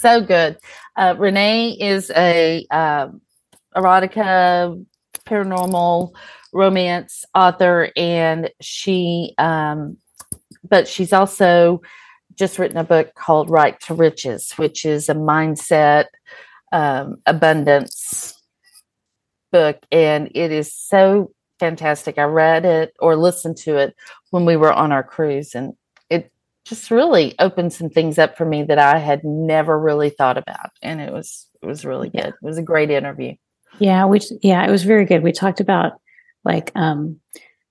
[0.00, 0.56] so good.
[0.96, 3.08] Uh, Renee is a uh,
[3.76, 4.84] erotica,
[5.26, 6.12] paranormal
[6.52, 9.98] romance author, and she, um,
[10.68, 11.82] but she's also
[12.34, 16.06] just written a book called Write to Riches, which is a mindset
[16.72, 18.34] um, abundance
[19.52, 22.18] book, and it is so fantastic.
[22.18, 23.94] I read it or listened to it
[24.30, 25.74] when we were on our cruise, and
[26.70, 30.70] just really opened some things up for me that I had never really thought about.
[30.80, 32.28] And it was it was really good.
[32.28, 33.34] It was a great interview.
[33.80, 35.22] Yeah, which yeah, it was very good.
[35.22, 36.00] We talked about
[36.44, 37.20] like um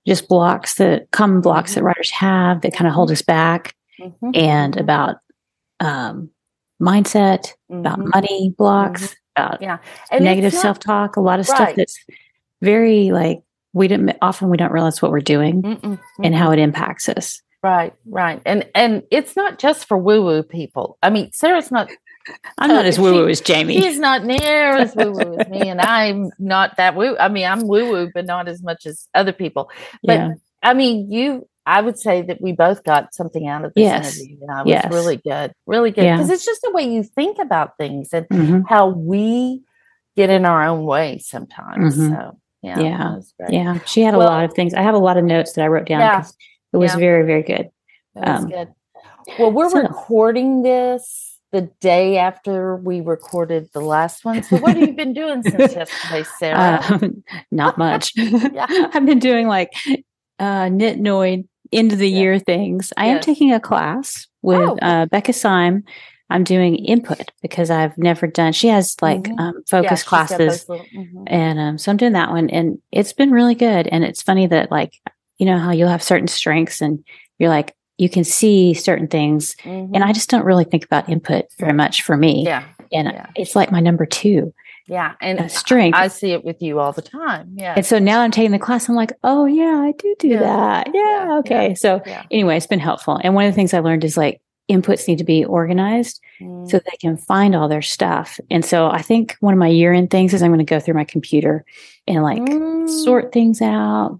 [0.05, 1.79] just blocks that common blocks mm-hmm.
[1.79, 4.31] that writers have that kind of hold us back mm-hmm.
[4.33, 5.15] and about
[5.79, 6.29] um
[6.81, 7.79] mindset, mm-hmm.
[7.79, 9.13] about money blocks, mm-hmm.
[9.37, 9.77] about yeah.
[10.11, 11.55] And negative not, self-talk, a lot of right.
[11.55, 11.97] stuff that's
[12.61, 13.39] very like
[13.71, 15.99] we didn't often we don't realize what we're doing Mm-mm.
[16.21, 17.41] and how it impacts us.
[17.61, 18.41] Right, right.
[18.45, 20.97] And and it's not just for woo-woo people.
[21.03, 21.89] I mean, Sara's not
[22.57, 23.81] I'm not uh, as woo-woo as Jami.
[23.81, 27.17] She's not near as woo-woo as me, and I'm not that woo.
[27.17, 29.69] I mean, I'm woo-woo, but not as much as other people.
[30.03, 30.33] But yeah.
[30.63, 34.17] I mean, you I would say that we both got something out of this yes.
[34.17, 34.37] interview.
[34.47, 34.85] And it yes.
[34.85, 35.53] was really good.
[35.67, 36.11] Really good.
[36.11, 36.33] Because yeah.
[36.33, 38.61] it's just the way you think about things and mm-hmm.
[38.67, 39.61] how we
[40.15, 41.95] get in our own way sometimes.
[41.95, 42.15] Mm-hmm.
[42.15, 42.79] So yeah.
[42.79, 43.19] Yeah.
[43.49, 43.79] Yeah.
[43.85, 44.73] She had well, a lot of things.
[44.73, 45.99] I have a lot of notes that I wrote down.
[45.99, 46.25] Yeah.
[46.73, 46.99] It was yeah.
[46.99, 47.69] very, very good.
[48.15, 48.73] That um, good.
[49.37, 54.43] Well, we're so, recording this the day after we recorded the last one.
[54.43, 56.83] So, what have you been doing since yesterday, Sara?
[56.89, 58.13] Um, not much.
[58.15, 58.65] yeah.
[58.93, 59.73] I've been doing like
[60.39, 62.19] uh, Nitnoid end of the yeah.
[62.19, 62.93] year things.
[62.97, 63.15] I yes.
[63.15, 64.77] am taking a class with oh.
[64.81, 65.83] uh, Becca Syme.
[66.31, 68.53] I'm doing input because I've never done.
[68.53, 69.39] She has like mm-hmm.
[69.39, 71.23] um, focus yeah, classes, little, mm-hmm.
[71.25, 73.87] and um, so I'm doing that one, and it's been really good.
[73.87, 74.93] And it's funny that like
[75.39, 77.03] you know how you'll have certain strengths and
[77.39, 79.55] you're like you can see certain things.
[79.63, 79.93] Mm-hmm.
[79.95, 82.43] and i just don't really think about input very much for me.
[82.45, 82.65] Yeah.
[82.91, 83.27] And yeah.
[83.35, 84.53] it's like my number two.
[84.87, 85.13] Yeah.
[85.21, 85.95] And strength.
[85.95, 87.51] I, I, see it with you all the time.
[87.55, 87.75] Yeah.
[87.77, 90.39] And so now i'm taking the class i'm like oh yeah i do do yeah.
[90.39, 90.89] that.
[90.93, 91.37] Yeah, yeah.
[91.39, 91.75] okay.
[91.75, 92.01] So
[92.31, 93.19] anyway it's been helpful.
[93.23, 96.69] And one of the things i learned is like inputs need to be organized mm.
[96.69, 98.39] so they can find all their stuff.
[98.49, 100.79] And so i think one of my year end things is i'm going to go
[100.79, 101.65] through my computer
[102.07, 102.89] and like mm.
[103.03, 104.19] sort things out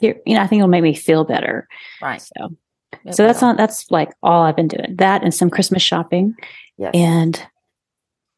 [0.00, 1.68] you know, I think it'll make me feel better.
[2.00, 2.20] Right.
[2.20, 2.56] So,
[3.04, 3.28] it so will.
[3.28, 6.34] that's not, that's like all I've been doing that and some Christmas shopping.
[6.76, 6.92] Yes.
[6.94, 7.46] And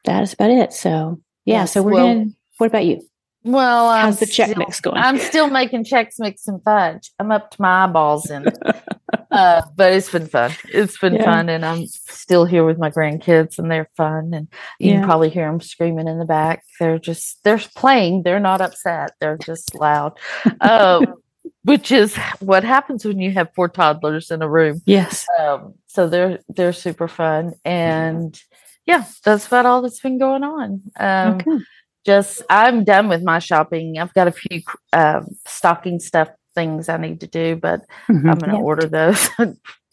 [0.04, 0.72] that is about it.
[0.72, 1.60] So yeah.
[1.60, 1.72] Yes.
[1.72, 3.02] So we're well, going to, what about you?
[3.42, 4.98] Well, how's I'm the check still, mix going?
[4.98, 7.10] I'm still making Chex Mix and fudge.
[7.18, 8.58] I'm up to my eyeballs in it.
[9.30, 10.52] uh, but it's been fun.
[10.68, 11.24] It's been yeah.
[11.24, 14.34] fun, and I'm still here with my grandkids, and they're fun.
[14.34, 14.48] And
[14.78, 14.96] you yeah.
[14.96, 16.64] can probably hear them screaming in the back.
[16.78, 18.24] They're just they're playing.
[18.24, 19.12] They're not upset.
[19.20, 20.18] They're just loud.
[20.60, 21.06] Uh,
[21.64, 24.80] which is what happens when you have four toddlers in a room.
[24.86, 25.26] Yes.
[25.38, 28.40] Um, so they're they're super fun, and
[28.86, 30.82] yeah, that's about all that's been going on.
[30.98, 31.64] Um, okay.
[32.06, 33.98] Just I'm done with my shopping.
[33.98, 34.62] I've got a few
[34.92, 38.28] uh, stocking stuff things I need to do, but mm-hmm.
[38.28, 38.62] I'm going to yeah.
[38.62, 39.28] order those.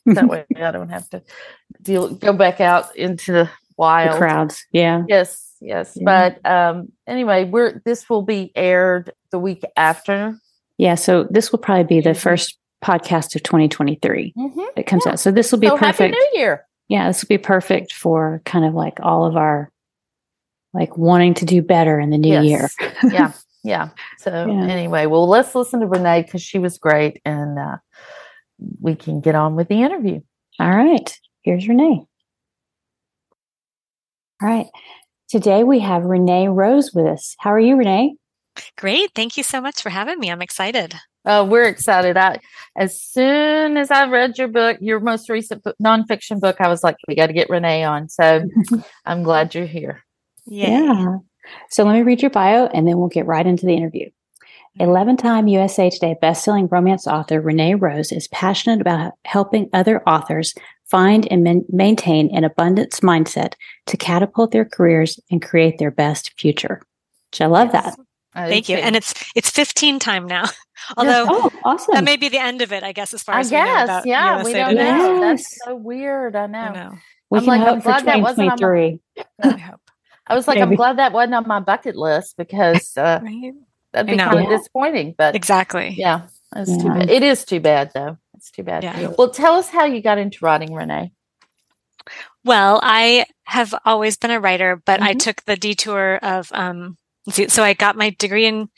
[0.06, 1.22] that way, I don't have to
[1.82, 4.66] deal go back out into the wild the crowds.
[4.72, 5.04] Yeah.
[5.08, 5.54] Yes.
[5.60, 5.94] Yes.
[5.96, 6.04] Yeah.
[6.06, 10.40] But um, anyway, we're this will be aired the week after
[10.78, 10.96] yeah.
[10.96, 12.20] So this will probably be the mm-hmm.
[12.20, 14.60] first podcast of 2023 mm-hmm.
[14.76, 15.14] that comes yeah.
[15.14, 15.20] out.
[15.20, 16.00] So this will be so perfect.
[16.00, 16.66] Happy New Year.
[16.88, 17.08] Yeah.
[17.08, 19.72] This will be perfect for kind of like all of our
[20.74, 22.46] like wanting to do better in the new yes.
[22.46, 22.70] year.
[23.12, 23.32] yeah.
[23.64, 23.90] Yeah.
[24.20, 24.68] So yeah.
[24.68, 27.78] anyway, well, let's listen to Renee because she was great and uh,
[28.80, 30.22] we can get on with the interview.
[30.60, 31.20] All right.
[31.42, 32.06] Here's Renee.
[34.42, 34.68] All right.
[35.30, 37.36] Today we have Renee Rose with us.
[37.40, 38.16] How are you, Renee?
[38.78, 39.12] Great.
[39.16, 40.32] Thank you so much for having me.
[40.32, 40.96] I'm excited.
[41.26, 42.16] Oh, we're excited.
[42.16, 42.40] I,
[42.78, 46.84] as soon as I read your book, your most recent book, nonfiction book, I was
[46.84, 48.08] like, we got to get Renee on.
[48.08, 48.46] So
[49.06, 50.06] I'm glad you're here.
[50.46, 50.72] Yay.
[50.72, 51.18] Yeah.
[51.70, 54.10] So let me read your bio and then we'll get right into the interview.
[54.80, 60.54] 11 time USA Today bestselling romance author Renee Rose is passionate about helping other authors
[60.86, 63.54] find and man- maintain an abundance mindset
[63.88, 66.82] to catapult their careers and create their best future.
[67.32, 67.96] Which I love yes.
[67.96, 68.07] that.
[68.46, 68.78] Thank you.
[68.78, 70.46] And it's it's 15 time now.
[70.98, 71.96] Although oh, awesome.
[71.96, 74.06] that may be the end of it, I guess, as far as I as guess,
[74.06, 74.92] yeah, USA we don't Today.
[74.92, 75.20] know.
[75.22, 76.36] That's so weird.
[76.36, 76.60] I know.
[76.60, 76.98] I know.
[77.30, 79.00] We I'm can like, hope I'm glad that wasn't on my,
[79.44, 79.82] I hope.
[80.28, 80.70] I was like, Maybe.
[80.70, 83.54] I'm glad that wasn't on my bucket list because uh, right?
[83.92, 84.58] that'd be kind of yeah.
[84.58, 85.16] disappointing.
[85.18, 86.78] But exactly, yeah, it's yeah.
[86.78, 87.10] too bad.
[87.10, 88.18] It is too bad, though.
[88.36, 88.84] It's too bad.
[88.84, 89.14] Yeah.
[89.18, 91.12] Well, tell us how you got into writing, Renee.
[92.46, 95.10] Well, I have always been a writer, but mm-hmm.
[95.10, 96.98] I took the detour of um,
[97.30, 98.70] so I got my degree in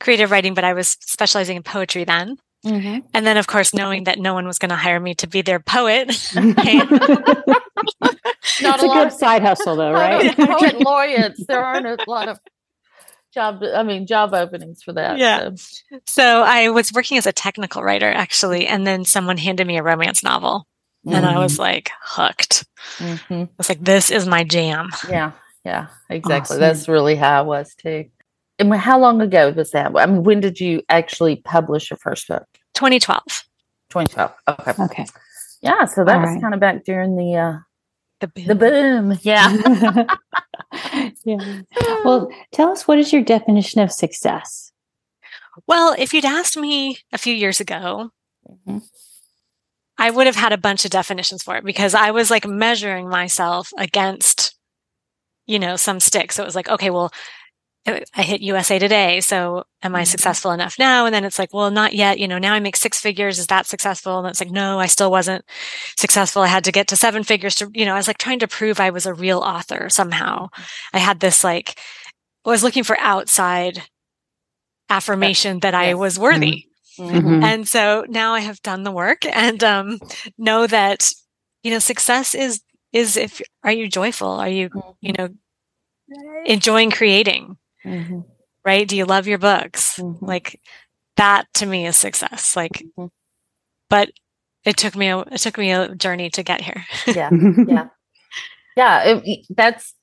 [0.00, 2.36] creative writing, but I was specializing in poetry then.
[2.64, 3.06] Mm-hmm.
[3.12, 5.42] And then, of course, knowing that no one was going to hire me to be
[5.42, 6.06] their poet.
[6.34, 6.56] Not
[8.60, 10.36] it's a, a good of, side hustle, though, right?
[10.36, 11.44] poet laureates.
[11.46, 12.38] There aren't a lot of
[13.34, 13.62] job.
[13.62, 15.18] I mean, job openings for that.
[15.18, 15.50] Yeah.
[15.56, 15.98] So.
[16.06, 19.82] so I was working as a technical writer, actually, and then someone handed me a
[19.82, 20.68] romance novel,
[21.04, 21.16] mm-hmm.
[21.16, 21.62] and I was mm-hmm.
[21.62, 22.64] like hooked.
[22.98, 23.34] Mm-hmm.
[23.34, 25.32] I was like, "This is my jam." Yeah.
[25.64, 26.56] Yeah, exactly.
[26.56, 26.60] Awesome.
[26.60, 28.06] That's really how I was too.
[28.58, 29.92] And how long ago was that?
[29.96, 32.46] I mean, when did you actually publish your first book?
[32.74, 33.22] 2012.
[33.90, 34.32] 2012.
[34.48, 34.82] Okay.
[34.84, 35.06] Okay.
[35.60, 36.40] Yeah, so that All was right.
[36.40, 37.58] kind of back during the uh
[38.20, 38.46] the boom.
[38.46, 39.18] The boom.
[39.22, 40.06] Yeah.
[41.24, 41.62] yeah.
[42.04, 44.72] Well, tell us what is your definition of success?
[45.66, 48.10] Well, if you'd asked me a few years ago,
[48.48, 48.78] mm-hmm.
[49.98, 53.08] I would have had a bunch of definitions for it because I was like measuring
[53.08, 54.56] myself against
[55.46, 56.32] you know, some stick.
[56.32, 57.12] So it was like, okay, well,
[57.84, 59.20] I hit USA Today.
[59.20, 60.06] So am I mm-hmm.
[60.06, 61.04] successful enough now?
[61.04, 62.20] And then it's like, well, not yet.
[62.20, 63.40] You know, now I make six figures.
[63.40, 64.20] Is that successful?
[64.20, 65.44] And it's like, no, I still wasn't
[65.96, 66.42] successful.
[66.42, 68.48] I had to get to seven figures to, you know, I was like trying to
[68.48, 70.48] prove I was a real author somehow.
[70.92, 71.76] I had this like,
[72.44, 73.82] I was looking for outside
[74.88, 76.66] affirmation that I was worthy.
[76.98, 77.16] Mm-hmm.
[77.16, 77.42] mm-hmm.
[77.42, 79.98] And so now I have done the work and um,
[80.38, 81.10] know that,
[81.64, 82.60] you know, success is
[82.92, 85.22] is if are you joyful are you you mm-hmm.
[85.22, 85.28] know
[86.44, 88.20] enjoying creating mm-hmm.
[88.64, 90.24] right do you love your books mm-hmm.
[90.24, 90.60] like
[91.16, 93.06] that to me is success like mm-hmm.
[93.88, 94.10] but
[94.64, 97.30] it took me a it took me a journey to get here yeah
[97.66, 97.88] yeah
[98.76, 99.94] yeah it, that's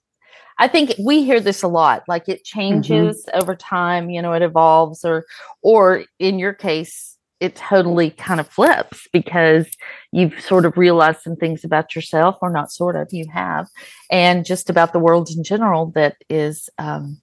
[0.58, 2.60] i think we hear this a lot like it mm-hmm.
[2.60, 5.26] changes over time you know it evolves or
[5.62, 9.68] or in your case it totally kind of flips because
[10.12, 13.68] you've sort of realized some things about yourself, or not sort of, you have,
[14.12, 17.22] and just about the world in general that is um,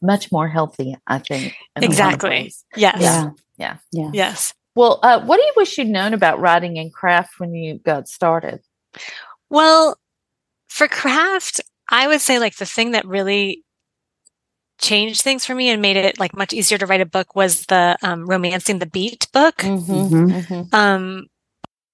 [0.00, 1.54] much more healthy, I think.
[1.76, 2.52] Exactly.
[2.76, 3.00] Yes.
[3.00, 3.30] Yeah.
[3.56, 3.76] Yeah.
[3.90, 4.10] Yeah.
[4.12, 4.54] Yes.
[4.74, 8.08] Well, uh, what do you wish you'd known about writing and craft when you got
[8.08, 8.60] started?
[9.50, 9.98] Well,
[10.68, 11.60] for craft,
[11.90, 13.64] I would say like the thing that really
[14.82, 17.66] changed things for me and made it like much easier to write a book was
[17.66, 20.30] the um, romancing the beat book mm-hmm, mm-hmm.
[20.30, 20.74] mm-hmm.
[20.74, 21.26] um,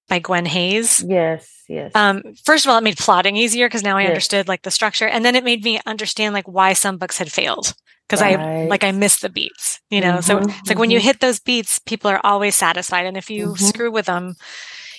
[0.07, 3.95] by gwen hayes yes yes um, first of all it made plotting easier because now
[3.95, 4.09] i yes.
[4.09, 7.31] understood like the structure and then it made me understand like why some books had
[7.31, 7.73] failed
[8.07, 8.39] because right.
[8.39, 11.05] i like i missed the beats you know mm-hmm, so it's like when you mm-hmm.
[11.05, 13.65] hit those beats people are always satisfied and if you mm-hmm.
[13.65, 14.35] screw with them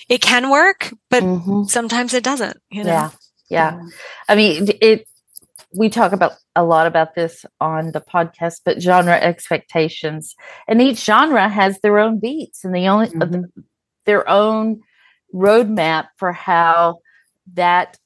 [0.09, 1.23] it can work but
[1.67, 3.11] sometimes it doesn't you know yeah
[3.49, 3.83] yeah
[4.29, 5.07] i mean it
[5.75, 10.35] we talk about a lot about this on the podcast, but genre expectations,
[10.67, 13.61] and each genre has their own beats and the only uh, mm-hmm.
[14.07, 14.81] their own
[15.35, 16.99] roadmap for how
[17.55, 17.97] that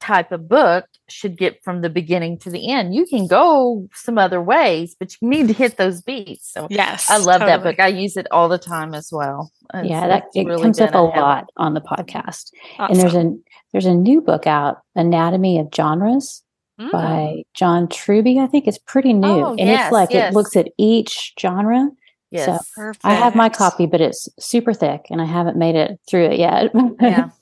[0.00, 2.94] type of book should get from the beginning to the end.
[2.94, 6.52] You can go some other ways, but you need to hit those beats.
[6.52, 7.50] So yes, I love totally.
[7.50, 7.80] that book.
[7.80, 9.52] I use it all the time as well.
[9.74, 12.52] It's, yeah, that it really comes up a lot on the podcast.
[12.78, 12.90] Awesome.
[12.90, 13.36] And there's a
[13.72, 16.42] there's a new book out, Anatomy of Genres,
[16.80, 16.90] mm.
[16.90, 18.38] by John Truby.
[18.38, 20.32] I think it's pretty new, oh, and yes, it's like yes.
[20.32, 21.90] it looks at each genre.
[22.30, 23.04] Yes, so Perfect.
[23.04, 26.38] I have my copy, but it's super thick, and I haven't made it through it
[26.38, 26.70] yet.
[27.00, 27.30] Yeah.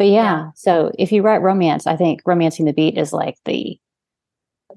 [0.00, 3.36] but yeah, yeah, so if you write romance, I think romancing the beat is like
[3.44, 3.78] the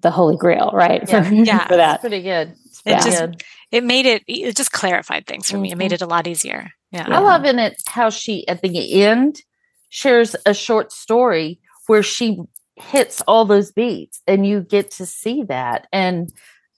[0.02, 1.02] the holy grail, right?
[1.08, 1.66] Yeah, for, yeah.
[1.66, 1.94] for that.
[1.94, 2.54] It's pretty good.
[2.66, 3.44] It's pretty it just good.
[3.72, 5.62] it made it it just clarified things for mm-hmm.
[5.62, 5.72] me.
[5.72, 5.94] It made mm-hmm.
[5.94, 6.72] it a lot easier.
[6.92, 7.06] Yeah.
[7.08, 9.42] I love in it how she at the end
[9.88, 12.42] shares a short story where she
[12.76, 16.34] hits all those beats and you get to see that and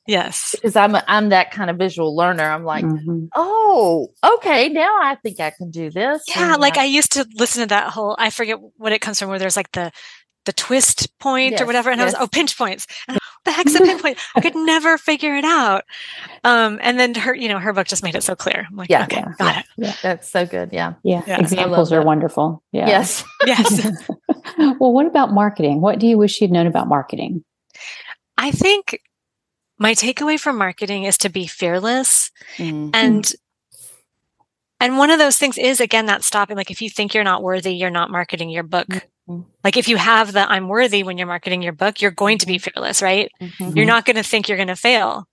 [0.08, 0.52] yes.
[0.54, 2.44] Because i'm a, i'm that kind of visual learner.
[2.44, 3.26] I'm like mm-hmm.
[3.36, 7.28] oh okay now i think i can do this yeah and, like i used to
[7.36, 9.92] listen to that whole i forget what it comes from where there's like the
[10.46, 12.14] the twist point yes, or whatever and yes.
[12.14, 12.88] i was oh pinch points.
[13.08, 15.84] And, the heck's a pinpoint i could never figure it out.
[16.44, 18.66] Um and then her you know her book just made it so clear.
[18.68, 19.04] I'm like yeah.
[19.04, 19.66] Okay yeah, got yeah, it.
[19.78, 20.70] Yeah that's so good.
[20.74, 20.94] Yeah.
[21.04, 21.40] Yeah, yeah.
[21.40, 22.64] examples are wonderful.
[22.72, 22.88] Yeah.
[22.88, 23.24] Yes.
[23.46, 24.02] Yes.
[24.58, 25.82] Well, what about marketing?
[25.82, 27.44] What do you wish you'd known about marketing?
[28.38, 29.02] I think
[29.78, 32.90] my takeaway from marketing is to be fearless mm-hmm.
[32.94, 33.34] and
[34.80, 37.44] and one of those things is again that stopping like if you think you're not
[37.44, 39.42] worthy you're not marketing your book mm-hmm.
[39.64, 42.46] like if you have the i'm worthy when you're marketing your book you're going to
[42.46, 42.70] be mm-hmm.
[42.72, 43.76] fearless right mm-hmm.
[43.76, 45.28] you're not going to think you're going to fail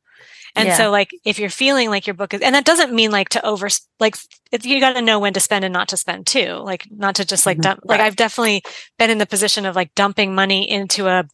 [0.54, 0.76] And yeah.
[0.76, 3.44] so like if you're feeling like your book is and that doesn't mean like to
[3.44, 3.68] over
[3.98, 4.16] like
[4.62, 6.52] you got to know when to spend and not to spend too.
[6.54, 7.62] Like not to just like mm-hmm.
[7.62, 7.98] dump right.
[7.98, 8.62] like I've definitely
[8.98, 11.24] been in the position of like dumping money into a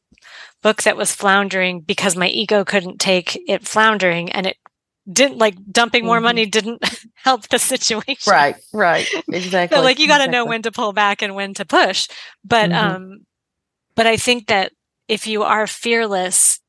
[0.63, 4.57] book that was floundering because my ego couldn't take it floundering and it
[5.11, 6.25] didn't like dumping more mm-hmm.
[6.25, 6.83] money didn't
[7.15, 8.31] help the situation.
[8.31, 9.09] Right, right.
[9.33, 9.77] Exactly.
[9.77, 10.33] so like you got to exactly.
[10.33, 12.09] know when to pull back and when to push.
[12.45, 12.97] But mm-hmm.
[12.97, 13.19] um
[13.95, 14.73] but I think that
[15.09, 16.61] if you are fearless,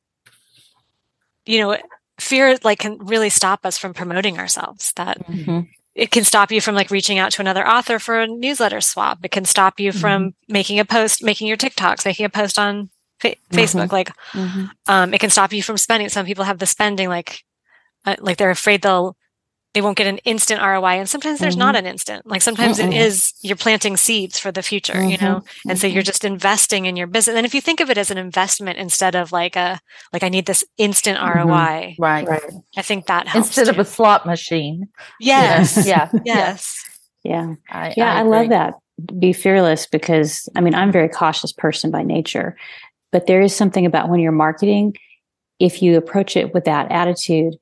[1.46, 1.76] you know,
[2.18, 4.92] fear like can really stop us from promoting ourselves.
[4.96, 5.60] That mm-hmm.
[5.94, 9.18] it can stop you from like reaching out to another author for a newsletter swap.
[9.22, 10.00] It can stop you mm-hmm.
[10.00, 12.90] from making a post, making your TikToks, making a post on
[13.20, 13.58] fa- mm-hmm.
[13.58, 13.92] Facebook.
[13.92, 14.64] Like, mm-hmm.
[14.86, 16.08] um, it can stop you from spending.
[16.08, 17.44] Some people have the spending like
[18.04, 19.16] uh, like they're afraid they'll
[19.72, 20.98] they won't get an instant ROI.
[20.98, 21.60] And sometimes there's mm-hmm.
[21.60, 22.26] not an instant.
[22.26, 22.92] Like sometimes mm-hmm.
[22.92, 25.10] it is you're planting seeds for the future, mm-hmm.
[25.10, 25.44] you know?
[25.68, 26.06] And so you're mm-hmm.
[26.06, 27.36] just investing in your business.
[27.36, 29.80] And if you think of it as an investment instead of like a
[30.12, 31.48] like I need this instant mm-hmm.
[31.48, 31.96] ROI.
[31.98, 32.26] Right.
[32.26, 32.42] Right.
[32.76, 33.48] I think that helps.
[33.48, 33.70] Instead too.
[33.70, 34.88] of a slot machine.
[35.20, 35.86] Yes.
[35.86, 36.10] yeah.
[36.24, 36.82] Yes.
[37.22, 37.54] Yeah.
[37.70, 38.74] I, yeah, I, I love that.
[39.18, 42.56] Be fearless because I mean I'm a very cautious person by nature.
[43.12, 44.96] But there is something about when you're marketing,
[45.58, 47.54] if you approach it with that attitude,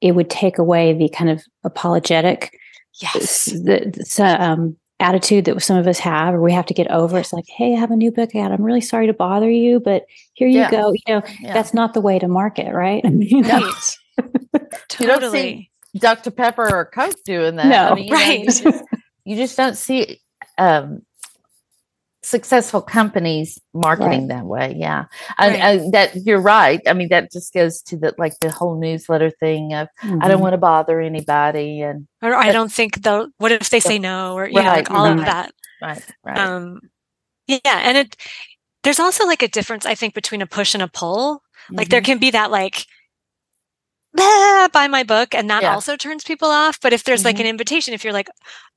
[0.00, 2.58] it would take away the kind of apologetic
[3.00, 3.46] yes.
[3.46, 7.18] the, the um, attitude that some of us have or we have to get over.
[7.18, 8.52] It's like hey i have a new book out.
[8.52, 10.70] I'm really sorry to bother you but here you yeah.
[10.70, 11.52] go you know yeah.
[11.52, 13.02] that's not the way to market right?
[13.06, 13.98] I mean, right.
[14.88, 15.00] totally.
[15.00, 16.30] you don't see dr.
[16.30, 17.66] Pepper or coke doing that.
[17.66, 17.88] No.
[17.88, 18.84] I mean, right you, just,
[19.24, 20.20] you just don't see
[20.58, 21.02] um,
[22.24, 24.28] successful companies marketing right.
[24.28, 25.06] that way yeah
[25.40, 25.60] right.
[25.60, 28.78] I, I, that you're right i mean that just goes to the like the whole
[28.78, 30.22] newsletter thing of mm-hmm.
[30.22, 30.42] i don't mm-hmm.
[30.42, 34.34] want to bother anybody and or i don't think they'll what if they say no
[34.34, 35.52] or yeah right, like all of that
[35.82, 36.80] right right um
[37.48, 38.16] yeah and it
[38.84, 41.76] there's also like a difference i think between a push and a pull mm-hmm.
[41.76, 42.12] like there mm-hmm.
[42.12, 42.86] can be that like
[44.16, 45.74] ah, buy my book and that yeah.
[45.74, 47.28] also turns people off but if there's mm-hmm.
[47.28, 48.28] like an invitation if you're like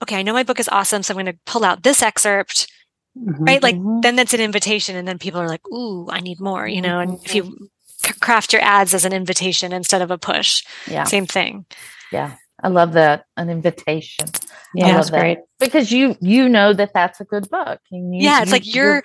[0.02, 2.72] okay i know my book is awesome so i'm going to pull out this excerpt
[3.18, 3.44] mm-hmm.
[3.44, 3.64] right?
[3.64, 4.02] Like mm-hmm.
[4.02, 7.00] then that's an invitation, and then people are like, "Ooh, I need more," you know.
[7.00, 8.20] And if you mm-hmm.
[8.20, 11.66] craft your ads as an invitation instead of a push, yeah, same thing.
[12.12, 14.28] Yeah, I love that an invitation.
[14.74, 15.20] Yeah, that's that.
[15.20, 17.80] great because you you know that that's a good book.
[17.92, 19.04] You, yeah, it's you, like you're, you're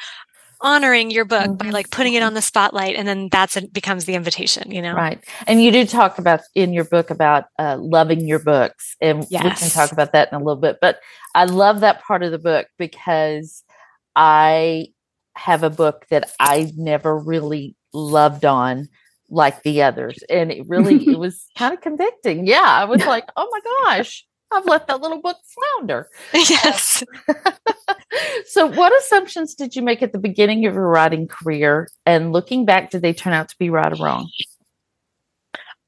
[0.62, 1.69] honoring your book mm-hmm.
[1.69, 4.83] by like putting it on the spotlight and then that's it becomes the invitation you
[4.83, 8.95] know right and you do talk about in your book about uh, loving your books
[9.00, 9.43] and yes.
[9.43, 11.00] we can talk about that in a little bit but
[11.35, 13.64] i love that part of the book because
[14.17, 14.88] I
[15.37, 18.88] have a book that I never really loved on
[19.31, 20.19] like the others.
[20.29, 22.47] And it really it was kind of convicting.
[22.47, 22.64] Yeah.
[22.64, 25.37] I was like, oh my gosh, I've let that little book
[25.76, 26.09] flounder.
[26.35, 27.05] Yes.
[28.47, 31.88] so what assumptions did you make at the beginning of your writing career?
[32.05, 34.29] And looking back, did they turn out to be right or wrong?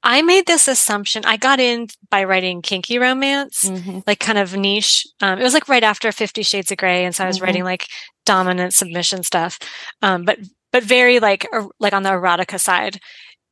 [0.02, 1.24] I made this assumption.
[1.24, 4.00] I got in by writing kinky romance, mm-hmm.
[4.06, 5.06] like kind of niche.
[5.20, 7.44] Um, it was like right after Fifty Shades of Grey, and so I was mm-hmm.
[7.44, 7.86] writing like
[8.24, 9.58] dominant submission stuff,
[10.02, 10.38] um, but
[10.72, 12.98] but very like er, like on the erotica side.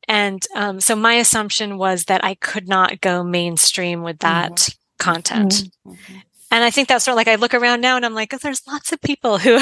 [0.07, 4.71] And um, so my assumption was that I could not go mainstream with that mm-hmm.
[4.97, 5.69] content.
[5.87, 6.15] Mm-hmm.
[6.49, 8.37] And I think that's sort of like I look around now and I'm like, oh,
[8.37, 9.59] there's lots of people who,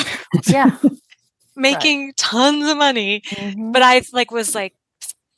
[0.48, 0.78] yeah,
[1.56, 2.18] making right.
[2.18, 3.22] tons of money.
[3.30, 3.72] Mm-hmm.
[3.72, 4.74] But I like was like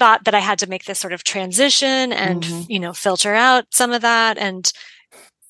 [0.02, 2.72] thought that I had to make this sort of transition and, mm-hmm.
[2.72, 4.40] you know, filter out some of that.
[4.40, 4.74] And,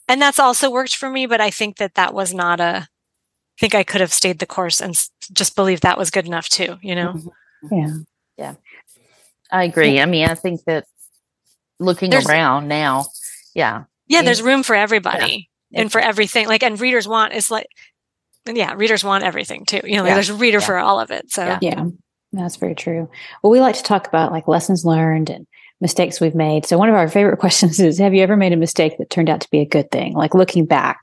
[0.10, 1.26] and that's also worked for me.
[1.26, 4.46] But I think that that was not a, I think I could have stayed the
[4.46, 4.94] course and
[5.32, 7.14] just believe that was good enough too, you know?
[7.14, 7.76] Mm-hmm.
[7.78, 7.94] Yeah.
[8.38, 8.56] Yeah.
[9.50, 10.02] I agree.
[10.02, 10.86] I mean, I think that
[11.80, 13.06] looking there's, around now,
[13.56, 13.86] yeah.
[14.08, 14.22] Yeah.
[14.22, 15.80] There's room for everybody yeah.
[15.80, 16.50] and for everything.
[16.50, 17.68] Like, and readers want is like,
[18.46, 19.80] yeah, readers want everything too.
[19.86, 20.16] You know, like yeah.
[20.16, 20.66] there's a reader yeah.
[20.66, 21.32] for all of it.
[21.32, 21.86] So, yeah.
[22.34, 23.10] That's very true.
[23.42, 25.48] Well, we like to talk about like lessons learned and
[25.82, 26.66] mistakes we've made.
[26.66, 29.30] So one of our favorite questions is have you ever made a mistake that turned
[29.30, 30.14] out to be a good thing?
[30.14, 31.02] Like looking back.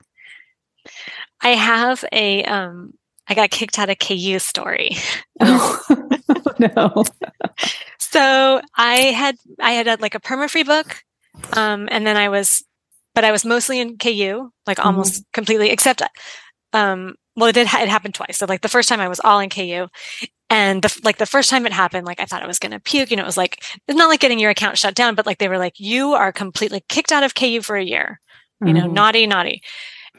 [1.41, 2.93] I have a um
[3.27, 4.91] I got kicked out of KU story.
[5.41, 5.81] Oh
[6.59, 7.05] no.
[7.97, 11.01] so I had I had a, like a perma free book.
[11.53, 12.63] Um and then I was
[13.15, 14.87] but I was mostly in KU, like mm-hmm.
[14.87, 15.31] almost mm-hmm.
[15.31, 16.01] completely except
[16.73, 18.37] um well it did it happened twice.
[18.37, 19.87] So like the first time I was all in KU
[20.49, 22.79] and the, like the first time it happened, like I thought I was going to
[22.79, 23.11] puke.
[23.11, 25.37] You know, it was like, it's not like getting your account shut down, but like
[25.37, 28.19] they were like, you are completely kicked out of KU for a year.
[28.61, 28.93] You know, mm-hmm.
[28.93, 29.61] naughty, naughty.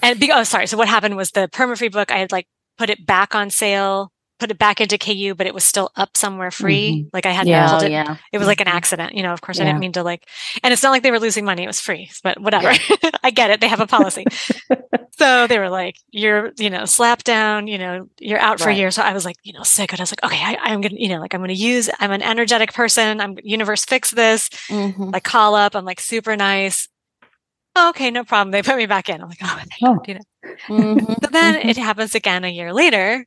[0.02, 0.66] And be, oh, sorry.
[0.66, 2.46] So what happened was the perma-free book, I had like
[2.78, 6.16] put it back on sale, put it back into KU, but it was still up
[6.16, 6.90] somewhere free.
[6.90, 7.08] Mm-hmm.
[7.12, 7.92] Like I had yeah, pulled it.
[7.92, 8.16] Yeah.
[8.32, 8.76] It was like an mm-hmm.
[8.76, 9.14] accident.
[9.14, 9.64] You know, of course yeah.
[9.64, 10.26] I didn't mean to like,
[10.64, 11.62] and it's not like they were losing money.
[11.62, 12.72] It was free, but whatever.
[12.72, 13.10] Yeah.
[13.22, 13.60] I get it.
[13.60, 14.24] They have a policy.
[15.18, 18.76] so they were like, you're, you know, slap down, you know, you're out for right.
[18.76, 18.90] a year.
[18.90, 19.92] So I was like, you know, sick.
[19.92, 21.54] And I was like, okay, I, am going to, you know, like I'm going to
[21.54, 23.20] use, I'm an energetic person.
[23.20, 24.48] I'm universe fix this.
[24.68, 25.10] Mm-hmm.
[25.10, 25.76] Like call up.
[25.76, 26.88] I'm like super nice.
[27.76, 28.50] Oh, okay, no problem.
[28.50, 29.22] They put me back in.
[29.22, 29.98] I'm like, oh, oh.
[30.06, 30.20] you know.
[30.68, 31.14] Mm-hmm.
[31.20, 31.68] But then mm-hmm.
[31.68, 33.24] it happens again a year later.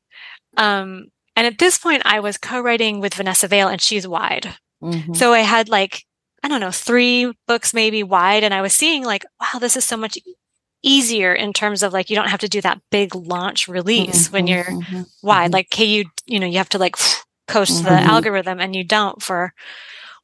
[0.57, 4.55] Um, and at this point I was co-writing with Vanessa Vale and she's wide.
[4.81, 5.13] Mm-hmm.
[5.13, 6.05] So I had like,
[6.43, 8.43] I don't know, three books maybe wide.
[8.43, 10.17] And I was seeing like, wow, this is so much
[10.83, 14.33] easier in terms of like you don't have to do that big launch release mm-hmm,
[14.33, 15.45] when you're mm-hmm, wide.
[15.45, 15.53] Mm-hmm.
[15.53, 16.97] Like KU, you you know, you have to like
[17.47, 18.09] coast the mm-hmm.
[18.09, 19.53] algorithm and you don't for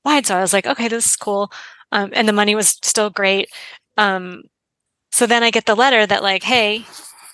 [0.03, 0.25] wide.
[0.25, 1.51] So I was like, okay, this is cool.
[1.91, 3.49] Um, and the money was still great.
[3.97, 4.43] Um,
[5.11, 6.85] so then I get the letter that like, hey,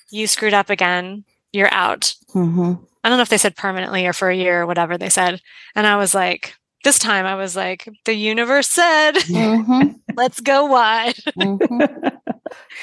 [0.09, 1.25] you screwed up again.
[1.55, 2.13] You're out.
[2.33, 2.73] Mm-hmm.
[3.03, 5.39] I don't know if they said permanently or for a year or whatever they said.
[5.75, 9.93] And I was like, this time I was like, the universe said, mm-hmm.
[10.15, 11.15] let's go wide.
[11.37, 12.07] Mm-hmm.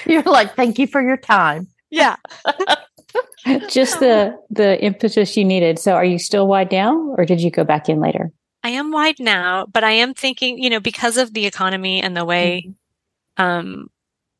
[0.10, 1.68] You're like, thank you for your time.
[1.90, 2.16] Yeah.
[3.68, 5.78] Just the the impetus you needed.
[5.78, 8.30] So are you still wide now or did you go back in later?
[8.62, 12.16] I am wide now, but I am thinking, you know, because of the economy and
[12.16, 12.66] the way
[13.38, 13.42] mm-hmm.
[13.42, 13.90] um,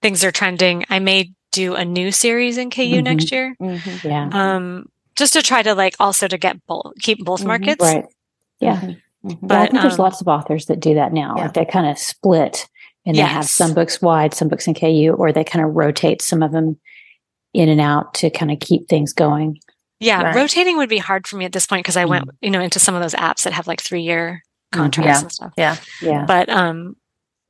[0.02, 3.04] things are trending, I may do a new series in KU mm-hmm.
[3.04, 3.54] next year.
[3.61, 4.09] Mm-hmm.
[4.09, 4.28] Yeah.
[4.32, 7.49] Um, just to try to like also to get both keep both mm-hmm.
[7.49, 7.82] markets.
[7.82, 8.04] Right.
[8.61, 8.80] Yeah.
[9.25, 9.47] Mm-hmm.
[9.47, 11.35] But I think um, there's lots of authors that do that now.
[11.37, 11.44] Yeah.
[11.44, 12.68] Like they kind of split
[13.06, 13.28] and yes.
[13.28, 16.42] they have some books wide, some books in KU, or they kind of rotate some
[16.42, 16.78] of them
[17.52, 19.59] in and out to kind of keep things going.
[20.00, 20.35] Yeah, right.
[20.35, 22.11] rotating would be hard for me at this point because I mm.
[22.11, 24.42] went, you know, into some of those apps that have like three year
[24.73, 25.23] mm, contracts yeah.
[25.23, 25.52] and stuff.
[25.56, 26.25] Yeah, yeah.
[26.26, 26.97] But um,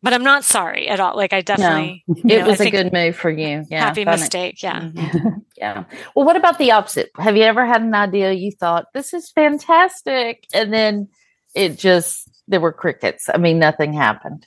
[0.03, 1.17] but I'm not sorry at all.
[1.17, 2.35] Like I definitely, no.
[2.35, 3.65] it know, was a good move for you.
[3.71, 4.63] Yeah, happy mistake.
[4.63, 5.29] Yeah, mm-hmm.
[5.57, 5.85] yeah.
[6.15, 7.11] Well, what about the opposite?
[7.17, 11.09] Have you ever had an idea you thought this is fantastic, and then
[11.55, 13.29] it just there were crickets.
[13.33, 14.47] I mean, nothing happened.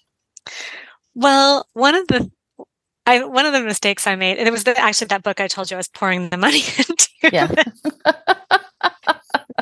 [1.13, 2.29] Well, one of the
[3.05, 5.47] I one of the mistakes I made, and it was the, actually that book I
[5.47, 7.09] told you I was pouring the money into.
[7.31, 7.47] Yeah.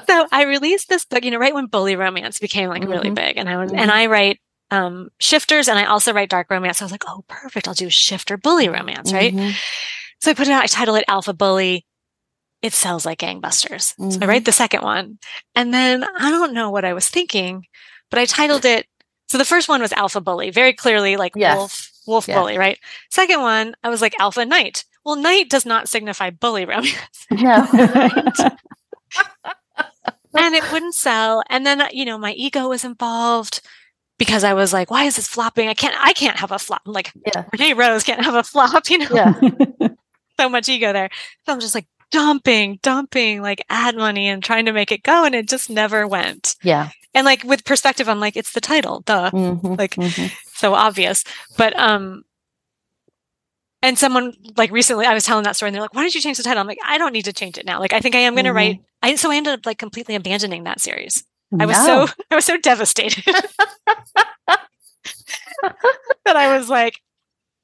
[0.08, 2.92] so I released this book, you know, right when bully romance became like mm-hmm.
[2.92, 3.80] really big, and I was, mm-hmm.
[3.80, 4.40] and I write
[4.74, 6.80] um, shifters, and I also write dark romance.
[6.80, 9.34] So I was like, oh, perfect, I'll do shifter bully romance, right?
[9.34, 9.52] Mm-hmm.
[10.20, 10.64] So I put it out.
[10.64, 11.86] I title it Alpha Bully
[12.64, 13.94] it sells like gangbusters.
[13.96, 14.10] Mm-hmm.
[14.12, 14.46] So I write mm-hmm.
[14.46, 15.20] the second one.
[15.54, 17.66] And then I don't know what I was thinking,
[18.10, 18.88] but I titled it.
[19.28, 21.58] So the first one was Alpha Bully, very clearly like yes.
[21.58, 22.38] wolf, wolf yes.
[22.38, 22.80] bully, right?
[23.12, 24.86] Second one, I was like Alpha Knight.
[25.04, 27.28] Well, knight does not signify bully romance.
[27.30, 27.68] No.
[30.36, 31.44] and it wouldn't sell.
[31.50, 33.60] And then, you know, my ego was involved
[34.24, 35.68] because I was like, why is this flopping?
[35.68, 36.82] I can't, I can't have a flop.
[36.86, 37.44] I'm Like yeah.
[37.52, 39.10] Renee Rose can't have a flop, you know?
[39.12, 39.34] Yeah.
[40.40, 41.10] so much ego there.
[41.46, 45.26] So I'm just like, dumping, dumping like ad money and trying to make it go.
[45.26, 46.56] And it just never went.
[46.64, 46.92] Yeah.
[47.14, 49.32] And like with perspective, I'm like, it's the title, duh.
[49.32, 50.28] Mm-hmm, like mm-hmm.
[50.54, 51.24] so obvious.
[51.58, 52.24] But um
[53.82, 56.22] and someone like recently I was telling that story and they're like, why did you
[56.22, 56.62] change the title?
[56.62, 57.80] I'm like, I don't need to change it now.
[57.80, 58.56] Like I think I am gonna mm-hmm.
[58.56, 61.26] write I so I ended up like completely abandoning that series.
[61.60, 63.24] I was so I was so devastated.
[66.26, 67.00] that I was like,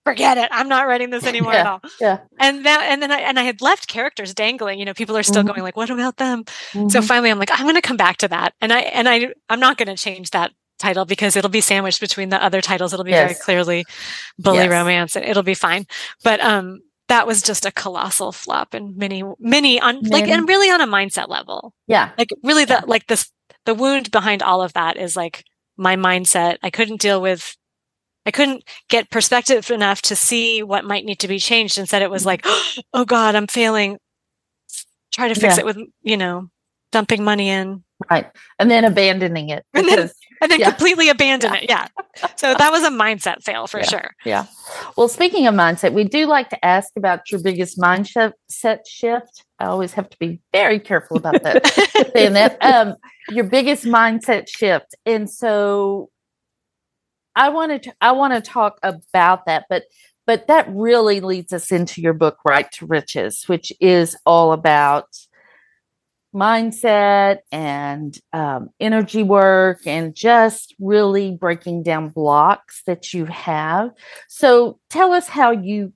[0.10, 0.50] forget it.
[0.52, 1.82] I'm not writing this anymore yeah, at all.
[2.00, 2.20] Yeah.
[2.40, 5.24] And that, and then I, and I had left characters dangling, you know, people are
[5.24, 5.50] still mm-hmm.
[5.50, 6.44] going like, what about them?
[6.44, 6.90] Mm-hmm.
[6.90, 8.54] So finally I'm like, I'm going to come back to that.
[8.62, 12.00] And I, and I, I'm not going to change that title because it'll be sandwiched
[12.00, 12.94] between the other titles.
[12.94, 13.32] It'll be yes.
[13.32, 13.86] very clearly
[14.38, 14.70] bully yes.
[14.70, 15.86] romance and it'll be fine.
[16.24, 20.70] But, um, that was just a colossal flop and many, many on like, and really
[20.70, 21.74] on a mindset level.
[21.88, 22.12] Yeah.
[22.20, 23.32] Like really the, like this,
[23.66, 25.44] the wound behind all of that is like
[25.78, 26.58] my mindset.
[26.64, 27.56] I couldn't deal with
[28.26, 31.78] I couldn't get perspective enough to see what might need to be changed.
[31.78, 32.82] Instead, it was like, mm-hmm.
[32.94, 33.98] oh God, I'm failing.
[35.12, 35.62] Try to fix yeah.
[35.62, 36.50] it with, you know,
[36.92, 37.84] dumping money in.
[38.10, 38.28] Right.
[38.60, 39.66] And then abandoning it.
[39.74, 40.10] Because, and then,
[40.42, 40.70] and then yeah.
[40.70, 41.60] completely abandon yeah.
[41.60, 41.70] it.
[41.70, 41.88] Yeah.
[42.36, 44.12] So that was a mindset fail for sure.
[44.26, 44.46] Yeah.
[44.96, 48.34] Well, speaking of mindset, we do like to ask about your biggest mindset
[48.88, 49.44] shift.
[49.60, 51.68] I always have to be very careful about that.
[52.14, 52.58] saying that.
[52.62, 52.96] Um,
[53.30, 54.96] your biggest mindset shift.
[55.06, 56.10] And so
[57.36, 59.84] I wanted to I want to talk about that, but
[60.26, 65.08] but that really leads us into your book, Write to Riches, which is all about
[66.34, 73.90] mindset and um, energy work and just really breaking down blocks that you have.
[74.28, 75.94] So tell us how you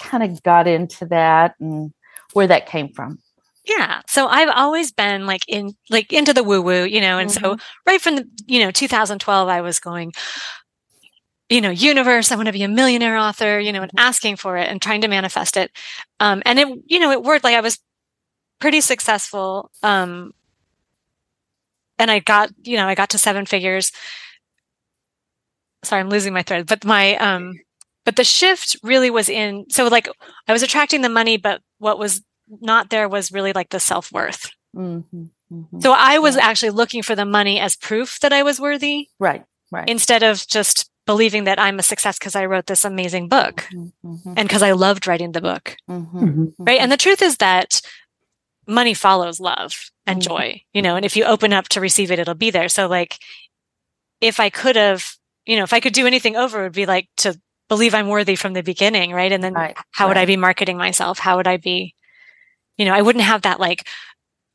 [0.00, 1.92] kind of got into that and
[2.32, 3.18] where that came from.
[3.66, 4.00] Yeah.
[4.08, 7.44] So I've always been like in like into the woo woo, you know, and mm-hmm.
[7.44, 10.12] so right from the, you know, 2012 I was going
[11.50, 14.56] you know, universe, I want to be a millionaire author, you know, and asking for
[14.56, 15.72] it and trying to manifest it.
[16.20, 17.42] Um, and it, you know, it worked.
[17.42, 17.80] Like I was
[18.60, 19.70] pretty successful.
[19.82, 20.32] Um,
[21.98, 23.90] and I got, you know, I got to seven figures.
[25.82, 27.58] Sorry, I'm losing my thread, but my, um,
[28.04, 30.08] but the shift really was in so like
[30.48, 32.22] i was attracting the money but what was
[32.60, 34.50] not there was really like the self-worth.
[34.76, 35.80] Mm-hmm, mm-hmm.
[35.80, 39.44] so i was actually looking for the money as proof that i was worthy right
[39.72, 39.88] right.
[39.88, 44.12] instead of just believing that i'm a success because i wrote this amazing book mm-hmm,
[44.12, 44.34] mm-hmm.
[44.36, 45.76] and because i loved writing the book.
[45.88, 46.64] Mm-hmm, mm-hmm.
[46.64, 46.80] right?
[46.80, 47.80] And the truth is that
[48.68, 52.20] money follows love and joy you know and if you open up to receive it
[52.20, 52.68] it'll be there.
[52.68, 53.18] So like
[54.20, 56.86] if i could have you know if i could do anything over it would be
[56.86, 59.32] like to believe I'm worthy from the beginning, right?
[59.32, 60.08] And then right, how right.
[60.08, 61.18] would I be marketing myself?
[61.18, 61.94] How would I be,
[62.76, 63.86] you know, I wouldn't have that like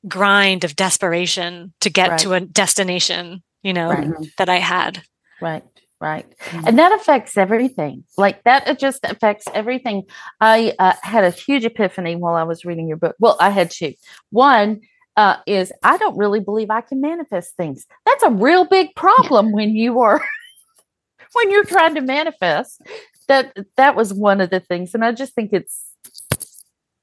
[0.08, 2.19] grind of desperation to get right.
[2.19, 5.01] to a destination, you know, that I had.
[5.41, 5.63] Right.
[6.01, 6.30] Right.
[6.39, 6.67] Mm-hmm.
[6.67, 8.04] And that affects everything.
[8.17, 10.04] Like that just affects everything.
[10.41, 13.15] I uh, had a huge epiphany while I was reading your book.
[13.17, 13.93] Well, I had two.
[14.30, 14.82] One,
[15.15, 17.86] uh, is I don't really believe I can manifest things.
[18.06, 20.21] That's a real big problem when you are
[21.36, 22.82] when you're trying to manifest
[23.28, 24.93] that that was one of the things.
[24.93, 25.86] And i just think it's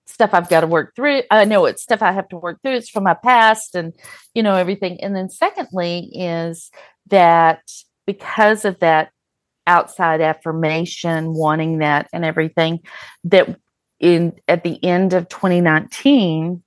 [0.07, 1.23] stuff i've got to work through.
[1.31, 2.77] I know it's stuff i have to work through.
[2.77, 3.92] It's from my past and
[4.35, 5.03] you know everything.
[5.03, 6.71] And then secondly is
[7.09, 7.62] that
[8.07, 9.11] because of that
[9.66, 12.81] outside affirmation wanting that and everything
[13.25, 13.57] that
[14.01, 16.62] in at the end of 2019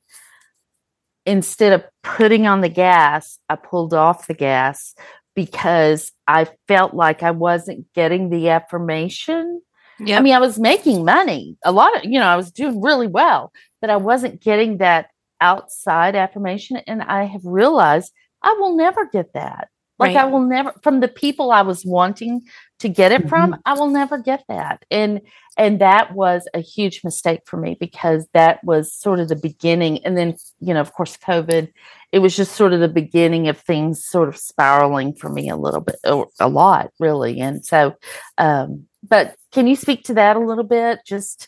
[1.26, 4.96] instead of putting on the gas i pulled off the gas
[5.36, 9.62] because I felt like I wasn't getting the affirmation.
[10.00, 10.18] Yeah.
[10.18, 13.08] I mean, I was making money a lot of, you know, I was doing really
[13.08, 15.10] well, but I wasn't getting that
[15.42, 16.78] outside affirmation.
[16.88, 19.70] And I have realized I will never get that.
[19.98, 20.24] Like right.
[20.24, 22.42] I will never from the people I was wanting
[22.80, 23.30] to get it mm-hmm.
[23.30, 24.84] from, I will never get that.
[24.92, 25.22] And
[25.58, 30.04] and that was a huge mistake for me because that was sort of the beginning
[30.04, 31.72] and then, you know, of course COVID,
[32.12, 35.56] it was just sort of the beginning of things sort of spiraling for me a
[35.56, 37.40] little bit or a lot really.
[37.40, 37.96] And so
[38.38, 41.48] um but can you speak to that a little bit just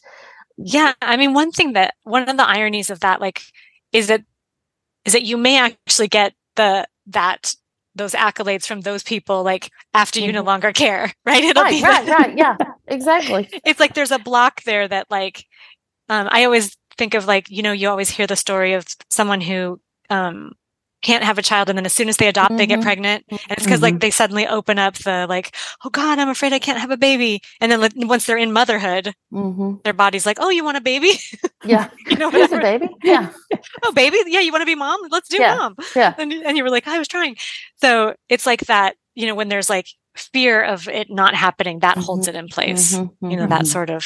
[0.57, 3.41] yeah, I mean one thing that one of the ironies of that like
[3.91, 4.23] is that
[5.03, 7.55] is that you may actually get the that
[7.97, 10.35] those accolades from those people like after you mm-hmm.
[10.35, 12.55] no longer care right it'll right, be right the, right yeah
[12.87, 15.45] exactly it's like there's a block there that like
[16.09, 19.41] um, i always think of like you know you always hear the story of someone
[19.41, 19.79] who
[20.09, 20.53] um,
[21.07, 22.57] can't have a child and then as soon as they adopt mm-hmm.
[22.57, 22.83] they get mm-hmm.
[22.83, 23.23] pregnant.
[23.29, 23.83] And it's because mm-hmm.
[23.83, 26.97] like they suddenly open up the like oh god i'm afraid i can't have a
[26.97, 27.41] baby.
[27.61, 29.75] And then like, once they're in motherhood mm-hmm.
[29.85, 31.11] their body's like oh you want a baby?
[31.65, 31.89] Yeah.
[32.07, 32.87] You know Here's a baby.
[33.03, 33.31] Yeah.
[33.83, 34.17] Oh baby?
[34.27, 34.99] Yeah you want to be mom?
[35.09, 35.55] Let's do yeah.
[35.55, 35.75] mom.
[35.95, 36.13] Yeah.
[36.17, 37.37] And, and you were like i was trying.
[37.77, 41.95] So it's like that you know when there's like fear of it not happening that
[41.95, 42.05] mm-hmm.
[42.05, 43.29] holds it in place mm-hmm.
[43.29, 43.65] you know that mm-hmm.
[43.65, 44.03] sort of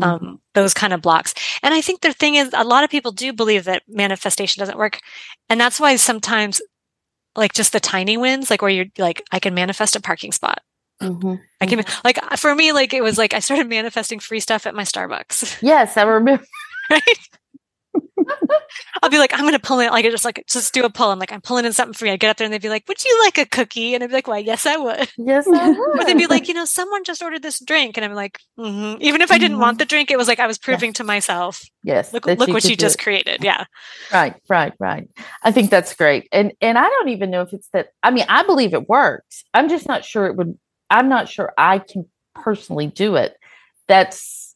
[0.00, 0.04] mm-hmm.
[0.04, 3.12] um, those kind of blocks and i think the thing is a lot of people
[3.12, 5.00] do believe that manifestation doesn't work
[5.48, 6.60] and that's why sometimes
[7.36, 10.62] like just the tiny wins like where you're like i can manifest a parking spot
[11.00, 11.34] Mm-hmm.
[11.60, 12.00] I can mm-hmm.
[12.04, 15.58] like for me, like it was like I started manifesting free stuff at my Starbucks.
[15.60, 16.44] Yes, I remember.
[16.90, 17.02] right?
[19.02, 20.90] I'll be like, I'm going to pull in, like, I just like, just do a
[20.90, 21.10] pull.
[21.10, 22.10] I'm like, I'm pulling in something free.
[22.10, 23.94] I get up there and they'd be like, would you like a cookie?
[23.94, 24.38] And I'd be like, why?
[24.38, 25.10] Yes, I would.
[25.16, 25.78] Yes, I would.
[26.00, 27.96] or they'd be like, you know, someone just ordered this drink.
[27.96, 29.02] And I'm like, mm-hmm.
[29.02, 29.62] even if I didn't mm-hmm.
[29.62, 30.96] want the drink, it was like, I was proving yes.
[30.96, 31.62] to myself.
[31.82, 32.12] Yes.
[32.12, 33.02] Look, look what you just it.
[33.02, 33.42] created.
[33.42, 33.64] Yeah.
[34.12, 35.08] Right, right, right.
[35.42, 36.28] I think that's great.
[36.32, 39.44] And, and I don't even know if it's that, I mean, I believe it works.
[39.52, 40.58] I'm just not sure it would,
[40.90, 43.36] I'm not sure I can personally do it.
[43.88, 44.54] That's,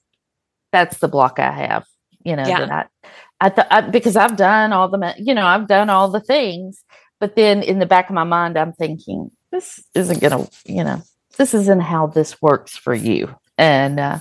[0.72, 1.84] that's the block I have,
[2.24, 2.60] you know, yeah.
[2.60, 3.08] that I,
[3.40, 6.82] I thought because I've done all the, you know, I've done all the things,
[7.20, 10.84] but then in the back of my mind, I'm thinking this isn't going to, you
[10.84, 11.02] know,
[11.36, 13.34] this isn't how this works for you.
[13.58, 14.18] And uh,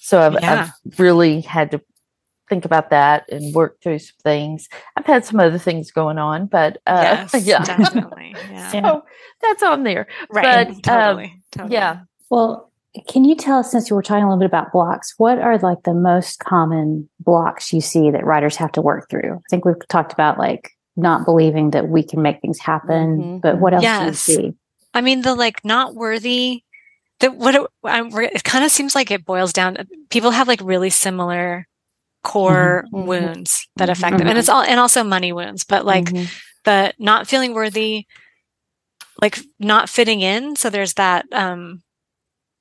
[0.00, 0.70] so I've, yeah.
[0.86, 1.80] I've really had to
[2.48, 4.68] think about that and work through some things.
[4.96, 8.34] I've had some other things going on, but uh, yes, yeah, definitely.
[8.50, 8.70] Yeah.
[8.70, 9.04] so
[9.40, 10.68] that's on there, right?
[10.68, 11.74] But, totally, um, totally.
[11.74, 12.00] Yeah.
[12.30, 12.67] Well,
[13.06, 15.58] can you tell us, since you were talking a little bit about blocks, what are
[15.58, 19.34] like the most common blocks you see that writers have to work through?
[19.34, 23.38] I think we've talked about like not believing that we can make things happen, mm-hmm.
[23.38, 24.26] but what else yes.
[24.26, 24.54] do you see?
[24.94, 26.64] I mean, the like not worthy.
[27.20, 29.76] That what it, it kind of seems like it boils down.
[30.08, 31.66] People have like really similar
[32.24, 32.96] core mm-hmm.
[32.96, 33.08] mm-hmm.
[33.08, 34.18] wounds that affect mm-hmm.
[34.18, 35.64] them, and it's all and also money wounds.
[35.64, 36.24] But like mm-hmm.
[36.64, 38.06] the not feeling worthy,
[39.20, 40.56] like not fitting in.
[40.56, 41.82] So there's that um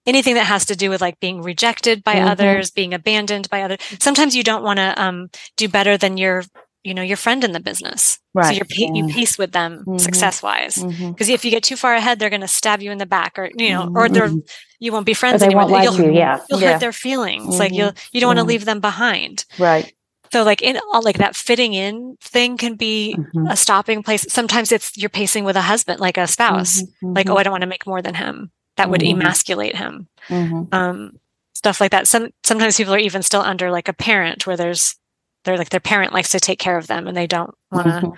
[0.07, 2.29] anything that has to do with like being rejected by mm-hmm.
[2.29, 3.79] others, being abandoned by others.
[3.99, 6.43] Sometimes you don't want to um, do better than your,
[6.83, 8.17] you know, your friend in the business.
[8.33, 8.47] Right.
[8.47, 9.97] So you're pa- you pace with them mm-hmm.
[9.97, 10.75] success wise.
[10.75, 11.21] Because mm-hmm.
[11.21, 13.51] if you get too far ahead, they're going to stab you in the back, or
[13.53, 14.39] you know, or they're mm-hmm.
[14.79, 15.67] you won't be friends anymore.
[15.67, 16.39] Like you'll, you, yeah.
[16.49, 16.73] you'll yeah.
[16.73, 17.59] hurt their feelings.
[17.59, 18.49] Like you'll you don't want to mm-hmm.
[18.49, 19.45] leave them behind.
[19.59, 19.93] Right.
[20.31, 23.47] So like in like that fitting in thing can be mm-hmm.
[23.47, 24.25] a stopping place.
[24.31, 26.81] Sometimes it's you're pacing with a husband, like a spouse.
[26.81, 27.13] Mm-hmm.
[27.13, 29.21] Like, oh, I don't want to make more than him that would mm-hmm.
[29.21, 30.07] emasculate him.
[30.29, 30.73] Mm-hmm.
[30.73, 31.19] Um,
[31.53, 32.07] stuff like that.
[32.07, 34.95] Some sometimes people are even still under like a parent where there's
[35.43, 37.93] they're like their parent likes to take care of them and they don't want to
[37.93, 38.09] mm-hmm.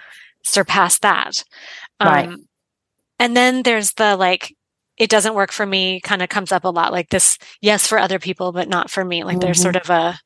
[0.44, 1.44] surpass that.
[2.02, 2.28] Right.
[2.28, 2.46] Um,
[3.20, 4.56] and then there's the like
[4.98, 7.98] it doesn't work for me kind of comes up a lot like this yes for
[7.98, 9.42] other people but not for me like mm-hmm.
[9.42, 10.20] there's sort of a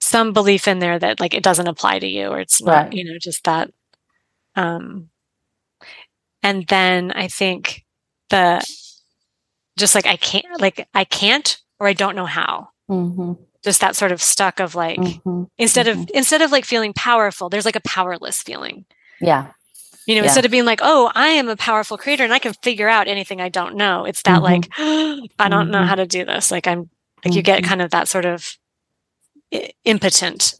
[0.00, 2.92] some belief in there that like it doesn't apply to you or it's not right.
[2.92, 3.70] you know just that
[4.56, 5.08] um
[6.42, 7.84] and then i think
[8.32, 8.60] the
[9.78, 13.32] just like i can't like i can't or i don't know how mm-hmm.
[13.64, 15.44] just that sort of stuck of like mm-hmm.
[15.56, 16.16] instead of mm-hmm.
[16.16, 18.84] instead of like feeling powerful there's like a powerless feeling
[19.20, 19.52] yeah
[20.06, 20.24] you know, yeah.
[20.24, 23.06] instead of being like, oh, I am a powerful creator and I can figure out
[23.06, 24.42] anything I don't know, it's that mm-hmm.
[24.42, 25.86] like, I don't know mm-hmm.
[25.86, 26.50] how to do this.
[26.50, 26.90] Like, I'm
[27.24, 27.68] like, you get mm-hmm.
[27.68, 28.56] kind of that sort of
[29.84, 30.54] impotent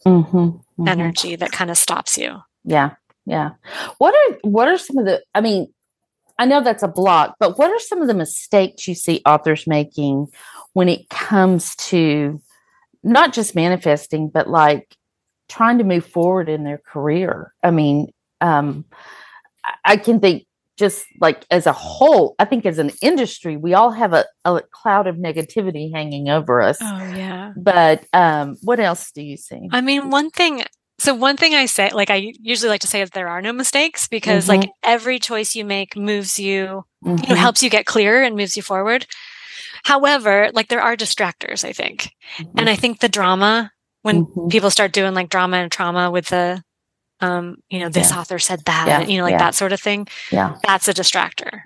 [0.87, 2.38] energy that kind of stops you.
[2.64, 2.90] Yeah.
[3.26, 3.52] Yeah.
[3.98, 5.72] What are, what are some of the, I mean,
[6.42, 9.64] I know that's a block, but what are some of the mistakes you see authors
[9.64, 10.26] making
[10.72, 12.42] when it comes to
[13.05, 14.96] not just manifesting, but like
[15.48, 17.55] trying to move forward in their career?
[17.62, 18.85] I mean, um,
[19.85, 23.92] I can think just like as a whole, I think as an industry, we all
[23.92, 26.78] have a, a cloud of negativity hanging over us.
[26.83, 27.52] Oh yeah.
[27.57, 29.68] But um, what else do you see?
[29.70, 30.64] I mean, one thing.
[31.03, 33.53] So one thing I say, like I usually like to say, is there are no
[33.53, 34.61] mistakes because mm-hmm.
[34.61, 37.09] like every choice you make moves you, mm-hmm.
[37.09, 37.35] you know, mm-hmm.
[37.35, 39.09] helps you get clear and moves you forward.
[39.83, 42.57] However, like there are distractors, I think, mm-hmm.
[42.57, 44.47] and I think the drama when mm-hmm.
[44.47, 46.62] people start doing like drama and trauma with the
[47.19, 48.21] um, you know, this yeah.
[48.21, 49.01] author said that, yeah.
[49.01, 49.38] you know, like yeah.
[49.38, 50.07] that sort of thing.
[50.31, 50.57] Yeah.
[50.65, 51.62] That's a distractor.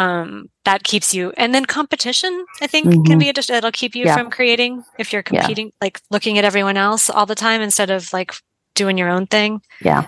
[0.00, 3.02] Um, that keeps you, and then competition, I think mm-hmm.
[3.02, 6.78] can be a, it'll keep you from creating if you're competing, like looking at everyone
[6.78, 8.32] else all the time instead of like
[8.74, 9.60] doing your own thing.
[9.82, 10.06] Yeah.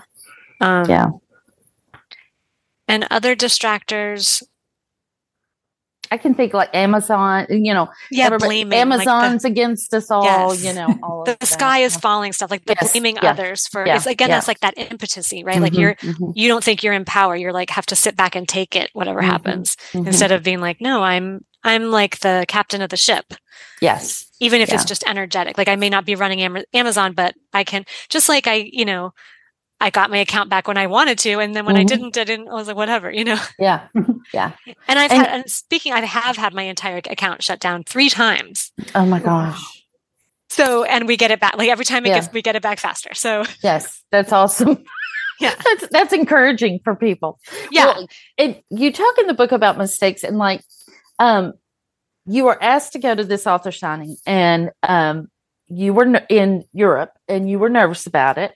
[0.59, 1.09] Um, yeah.
[2.87, 4.41] And other distractors,
[6.13, 10.53] I can think like Amazon, you know, yeah, blaming, Amazon's like the, against us all,
[10.53, 10.63] yes.
[10.63, 13.97] you know, the sky is falling stuff like the yes, blaming yes, others for yeah,
[14.05, 14.35] again, yeah.
[14.35, 15.55] that's like that impotency, right?
[15.55, 16.29] Mm-hmm, like you're, mm-hmm.
[16.35, 17.35] you don't think you're in power.
[17.35, 20.05] You're like, have to sit back and take it, whatever mm-hmm, happens mm-hmm.
[20.05, 23.33] instead of being like, no, I'm, I'm like the captain of the ship.
[23.81, 24.29] Yes.
[24.39, 25.57] Even if it's just energetic.
[25.57, 28.85] Like I may not be running Am- Amazon, but I can, just like I, you
[28.85, 29.15] know,
[29.83, 31.81] I got my account back when I wanted to, and then when mm-hmm.
[31.81, 32.47] I didn't, I didn't.
[32.47, 33.37] I was like, whatever, you know.
[33.59, 33.87] Yeah,
[34.33, 34.53] yeah.
[34.87, 38.09] and I've and, had, and speaking, I have had my entire account shut down three
[38.09, 38.71] times.
[38.95, 39.61] Oh my gosh.
[40.49, 41.57] So, and we get it back.
[41.57, 42.15] Like every time it yeah.
[42.15, 43.13] gets, we get it back faster.
[43.13, 44.83] So, yes, that's awesome.
[45.39, 47.39] Yeah, that's that's encouraging for people.
[47.71, 50.63] Yeah, well, it, you talk in the book about mistakes and like,
[51.17, 51.53] um,
[52.25, 55.29] you were asked to go to this author signing, and um,
[55.67, 58.53] you were in Europe, and you were nervous about it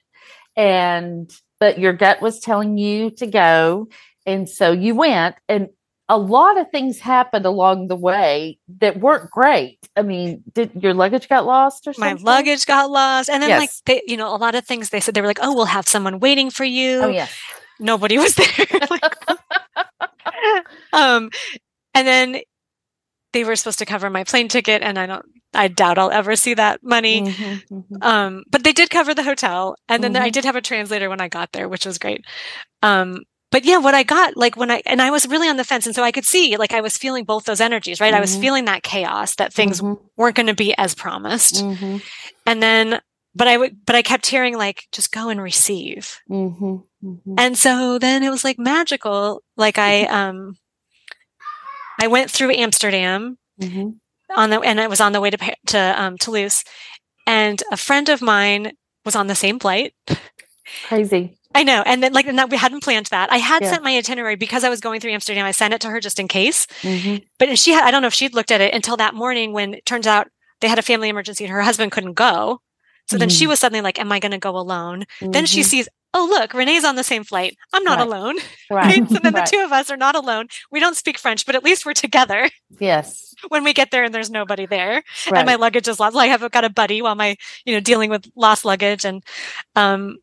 [0.57, 3.87] and but your gut was telling you to go
[4.25, 5.69] and so you went and
[6.09, 9.77] a lot of things happened along the way that weren't great.
[9.95, 12.23] I mean, did your luggage got lost or something?
[12.23, 13.29] My luggage got lost.
[13.29, 13.59] And then yes.
[13.59, 15.65] like they, you know, a lot of things they said they were like, "Oh, we'll
[15.65, 17.27] have someone waiting for you." Oh yeah.
[17.79, 18.47] Nobody was there.
[20.93, 21.29] um
[21.93, 22.41] and then
[23.33, 26.35] they were supposed to cover my plane ticket and I don't I doubt I'll ever
[26.35, 27.21] see that money.
[27.21, 28.03] Mm-hmm, mm-hmm.
[28.03, 30.23] Um, but they did cover the hotel and then mm-hmm.
[30.23, 32.25] I did have a translator when I got there, which was great.
[32.83, 35.63] Um, but yeah, what I got, like when I, and I was really on the
[35.63, 35.85] fence.
[35.85, 38.13] And so I could see, like, I was feeling both those energies, right?
[38.13, 38.41] I was mm-hmm.
[38.41, 40.03] feeling that chaos that things mm-hmm.
[40.17, 41.55] weren't going to be as promised.
[41.55, 41.97] Mm-hmm.
[42.45, 42.99] And then,
[43.33, 46.19] but I would, but I kept hearing, like, just go and receive.
[47.37, 49.43] And so then it was like magical.
[49.55, 50.57] Like I, um,
[51.99, 53.89] I went through Amsterdam mm-hmm.
[54.35, 56.63] on the, and I was on the way to to um, Toulouse,
[57.25, 58.73] and a friend of mine
[59.05, 59.93] was on the same flight.
[60.87, 61.37] Crazy.
[61.55, 63.31] I know, and then like, and that we hadn't planned that.
[63.31, 63.71] I had yeah.
[63.71, 65.45] sent my itinerary because I was going through Amsterdam.
[65.45, 67.23] I sent it to her just in case, mm-hmm.
[67.39, 67.83] but she had.
[67.83, 70.27] I don't know if she'd looked at it until that morning when it turns out
[70.61, 72.61] they had a family emergency and her husband couldn't go.
[73.07, 73.19] So mm-hmm.
[73.19, 73.49] then she mm-hmm.
[73.49, 75.05] was suddenly like, Am I going to go alone?
[75.19, 75.31] Mm-hmm.
[75.31, 75.67] Then she mm-hmm.
[75.67, 77.57] sees, Oh, look, Renee's on the same flight.
[77.73, 78.07] I'm not right.
[78.07, 78.35] alone.
[78.69, 78.99] Right.
[78.99, 79.09] right.
[79.09, 79.45] So then right.
[79.45, 80.47] the two of us are not alone.
[80.71, 82.49] We don't speak French, but at least we're together.
[82.79, 83.33] Yes.
[83.47, 86.15] when we get there and there's nobody there and my luggage is lost.
[86.15, 89.23] Like I've got a buddy while my, you know, dealing with lost luggage and,
[89.75, 90.17] um,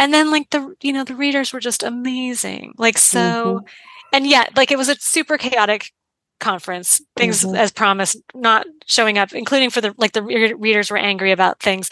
[0.00, 2.74] and then like the, you know, the readers were just amazing.
[2.76, 3.66] Like so, mm-hmm.
[4.12, 5.92] and yet like it was a super chaotic
[6.40, 7.54] conference things mm-hmm.
[7.54, 11.60] as promised not showing up including for the like the re- readers were angry about
[11.60, 11.88] things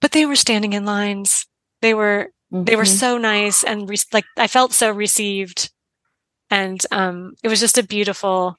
[0.00, 1.46] but they were standing in lines
[1.82, 2.64] they were mm-hmm.
[2.64, 2.96] they were mm-hmm.
[2.96, 5.70] so nice and re- like i felt so received
[6.50, 8.56] and um it was just a beautiful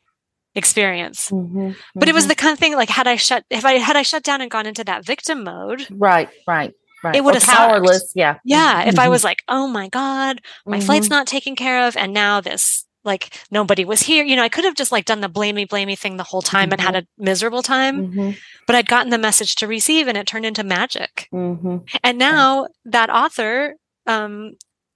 [0.53, 1.71] experience mm-hmm.
[1.95, 2.29] but it was mm-hmm.
[2.29, 4.51] the kind of thing like had i shut if i had i shut down and
[4.51, 7.15] gone into that victim mode right right Right.
[7.15, 8.11] It would have powerless.
[8.13, 8.37] Yeah.
[8.45, 8.83] Yeah.
[8.83, 11.97] If I was like, oh my God, my flight's not taken care of.
[11.97, 14.23] And now this like nobody was here.
[14.23, 16.69] You know, I could have just like done the blamey, blamey thing the whole time
[16.69, 16.73] mm-hmm.
[16.73, 17.21] and had mm-hmm.
[17.21, 18.31] a miserable time, mm-hmm.
[18.67, 21.27] but I'd gotten the message to receive and it turned into magic.
[21.33, 21.77] Mm-hmm.
[22.03, 23.75] And now that author,
[24.07, 24.53] um,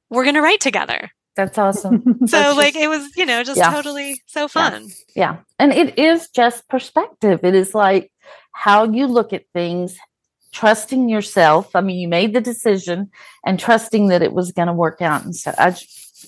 [0.10, 1.10] we're going to write together.
[1.36, 2.02] That's awesome.
[2.28, 3.72] so That's like just, it was, you know, just yeah.
[3.72, 4.88] totally so fun.
[5.16, 5.34] Yeah.
[5.34, 5.38] yeah.
[5.60, 7.42] And it is just perspective.
[7.44, 8.12] It is like
[8.54, 9.98] how you look at things,
[10.54, 11.76] trusting yourself.
[11.76, 13.12] I mean, you made the decision
[13.46, 15.26] and trusting that it was going to work out.
[15.26, 15.76] And so I,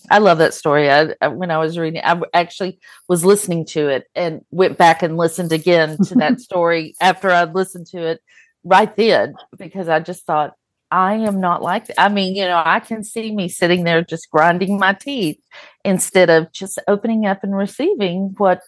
[0.10, 0.92] I love that story.
[0.92, 5.04] I, I, when I was reading, I actually was listening to it and went back
[5.04, 8.22] and listened again to that story after I'd listened to it
[8.64, 10.54] right then because I just thought,
[10.90, 12.00] I am not like that.
[12.00, 15.40] I mean, you know, I can see me sitting there just grinding my teeth
[15.84, 18.62] instead of just opening up and receiving what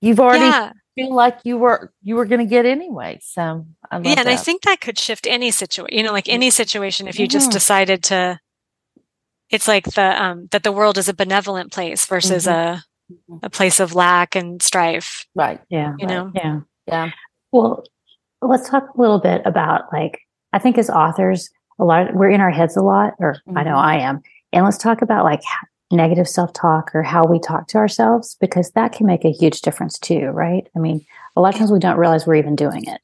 [0.00, 0.72] you've already yeah.
[0.94, 3.18] feel like you were you were going to get anyway.
[3.22, 4.26] So I yeah, and that.
[4.28, 5.96] I think that could shift any situation.
[5.96, 7.54] You know, like any situation, if you just mm-hmm.
[7.54, 8.38] decided to,
[9.50, 12.74] it's like the um that the world is a benevolent place versus mm-hmm.
[12.74, 12.84] a
[13.42, 15.26] a place of lack and strife.
[15.34, 15.60] Right.
[15.68, 15.94] Yeah.
[15.98, 16.08] You right.
[16.08, 16.32] know.
[16.34, 16.60] Yeah.
[16.86, 17.10] Yeah.
[17.52, 17.84] Well,
[18.42, 20.20] let's talk a little bit about like
[20.52, 23.58] I think as authors, a lot of, we're in our heads a lot, or mm-hmm.
[23.58, 23.86] I know mm-hmm.
[23.86, 24.22] I am.
[24.52, 25.42] And let's talk about like
[25.90, 29.62] negative self talk or how we talk to ourselves because that can make a huge
[29.62, 30.66] difference too, right?
[30.76, 31.04] I mean,
[31.36, 33.00] a lot of times we don't realize we're even doing it.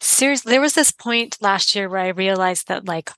[0.00, 3.10] Seriously, there was this point last year where I realized that like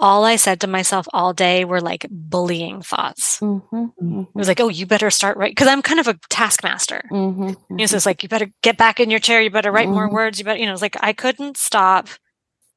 [0.00, 3.38] all I said to myself all day were like bullying thoughts.
[3.40, 4.20] Mm-hmm, mm-hmm.
[4.20, 5.54] It was like, oh, you better start right.
[5.54, 7.02] Cause I'm kind of a taskmaster.
[7.12, 9.42] Mm-hmm, you know, so it's like, you better get back in your chair.
[9.42, 10.14] You better write more mm-hmm.
[10.14, 10.38] words.
[10.38, 12.08] You better, you know, it's like, I couldn't stop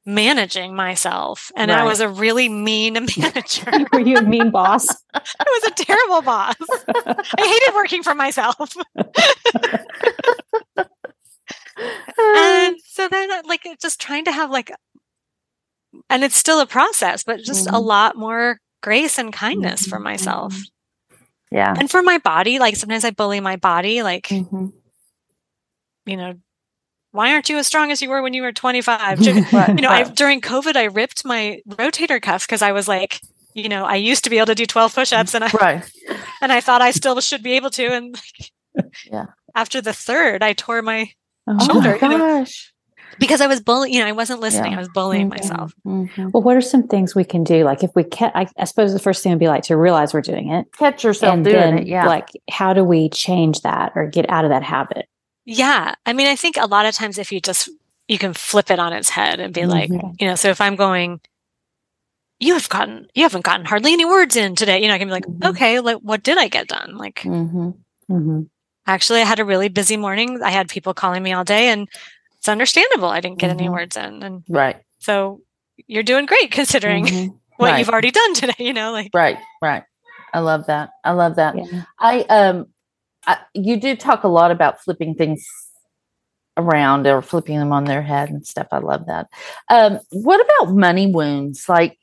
[0.06, 1.80] managing myself and right.
[1.80, 3.86] I was a really mean manager.
[3.92, 4.86] Were you a mean boss?
[5.14, 6.54] I was a terrible boss.
[6.88, 8.76] I hated working for myself.
[12.18, 14.70] and so then like just trying to have like
[16.10, 17.74] and it's still a process but just mm-hmm.
[17.74, 19.90] a lot more grace and kindness mm-hmm.
[19.90, 20.56] for myself.
[21.50, 21.74] Yeah.
[21.78, 24.68] And for my body like sometimes I bully my body like mm-hmm.
[26.06, 26.34] you know
[27.14, 29.20] why aren't you as strong as you were when you were 25?
[29.22, 29.34] you
[29.74, 33.20] know, I, during COVID, I ripped my rotator cuff because I was like,
[33.54, 35.90] you know, I used to be able to do 12 push-ups and I, right.
[36.42, 37.86] and I thought I still should be able to.
[37.86, 38.20] And
[39.06, 41.12] yeah, after the third, I tore my
[41.46, 41.96] oh shoulder.
[42.00, 42.44] My you know,
[43.18, 44.72] because I was bullying, you know, I wasn't listening.
[44.72, 44.78] Yeah.
[44.78, 45.42] I was bullying mm-hmm.
[45.42, 45.74] myself.
[45.86, 46.30] Mm-hmm.
[46.32, 47.64] Well, what are some things we can do?
[47.64, 50.14] Like if we can, I, I, suppose the first thing would be like to realize
[50.14, 50.66] we're doing it.
[50.78, 51.86] Catch yourself and doing then, it.
[51.86, 52.06] Yeah.
[52.06, 55.08] Like how do we change that or get out of that habit?
[55.44, 55.94] Yeah.
[56.06, 57.68] I mean, I think a lot of times if you just,
[58.08, 59.70] you can flip it on its head and be mm-hmm.
[59.70, 61.20] like, you know, so if I'm going,
[62.40, 65.08] you have gotten, you haven't gotten hardly any words in today, you know, I can
[65.08, 65.48] be like, mm-hmm.
[65.50, 66.96] okay, like, what did I get done?
[66.96, 67.70] Like, mm-hmm.
[68.10, 68.42] mm-hmm.
[68.86, 70.42] actually, I had a really busy morning.
[70.42, 71.88] I had people calling me all day and
[72.44, 73.08] it's understandable.
[73.08, 73.72] I didn't get any mm-hmm.
[73.72, 74.22] words in.
[74.22, 74.76] And right.
[74.98, 75.40] So
[75.86, 77.36] you're doing great considering mm-hmm.
[77.56, 77.78] what right.
[77.78, 79.82] you've already done today, you know, like, right, right.
[80.34, 80.90] I love that.
[81.04, 81.56] I love that.
[81.56, 81.84] Yeah.
[81.98, 82.66] I, um,
[83.26, 85.42] I, you do talk a lot about flipping things
[86.58, 88.66] around or flipping them on their head and stuff.
[88.70, 89.28] I love that.
[89.70, 91.66] Um, what about money wounds?
[91.66, 91.96] Like,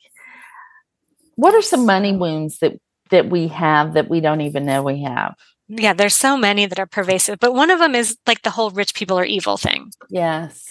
[1.36, 2.72] what are some money wounds that
[3.10, 5.36] that we have that we don't even know we have?
[5.80, 8.70] Yeah, there's so many that are pervasive, but one of them is like the whole
[8.70, 9.90] rich people are evil thing.
[10.10, 10.68] Yes.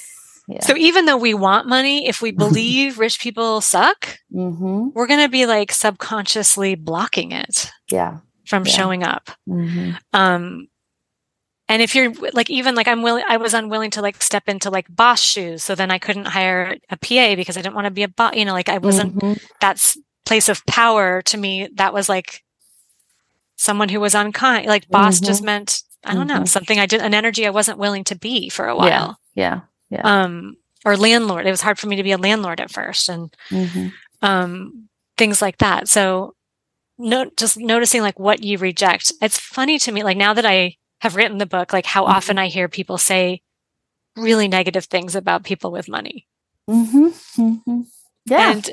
[0.48, 0.62] Yeah.
[0.62, 4.90] So even though we want money, if we believe rich people suck, mm-hmm.
[4.94, 7.72] we're going to be like subconsciously blocking it.
[7.90, 8.20] Yeah
[8.52, 8.72] from yeah.
[8.74, 9.32] showing up.
[9.48, 9.92] Mm-hmm.
[10.14, 10.68] Um,
[11.70, 14.70] and if you're like, even like I'm willing, I was unwilling to like step into
[14.70, 15.64] like boss shoes.
[15.64, 18.36] So then I couldn't hire a PA because I didn't want to be a boss,
[18.36, 19.42] you know, like I wasn't, mm-hmm.
[19.62, 21.70] that's place of power to me.
[21.76, 22.44] That was like
[23.62, 24.66] someone who was unkind.
[24.66, 25.26] Like boss mm-hmm.
[25.26, 26.46] just meant, I don't know, mm-hmm.
[26.46, 29.20] something I did, an energy I wasn't willing to be for a while.
[29.36, 29.62] Yeah.
[29.92, 30.00] Yeah.
[30.00, 30.24] yeah.
[30.24, 31.46] Um, or landlord.
[31.46, 33.90] It was hard for me to be a landlord at first and, mm-hmm.
[34.24, 35.88] um, things like that.
[35.88, 36.34] So
[36.98, 39.14] no, just noticing like what you reject.
[39.22, 42.14] It's funny to me, like now that I have written the book, like how mm-hmm.
[42.14, 43.44] often I hear people say
[44.18, 46.26] really negative things about people with money.
[46.68, 47.42] Mm-hmm.
[47.42, 47.82] Mm-hmm.
[48.26, 48.52] Yeah.
[48.52, 48.70] And,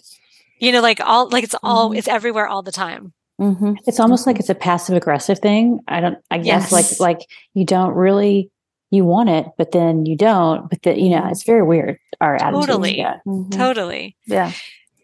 [0.59, 3.12] you know, like all, like it's all, it's everywhere all the time.
[3.40, 3.74] Mm-hmm.
[3.87, 5.81] It's almost like it's a passive aggressive thing.
[5.87, 7.01] I don't, I guess yes.
[7.01, 8.51] like, like you don't really,
[8.90, 11.98] you want it, but then you don't, but that, you know, it's very weird.
[12.20, 12.66] Our attitude.
[12.66, 12.98] Totally.
[12.98, 13.18] Yeah.
[13.27, 13.51] Mm-hmm.
[13.51, 14.16] Totally.
[14.27, 14.53] Yeah.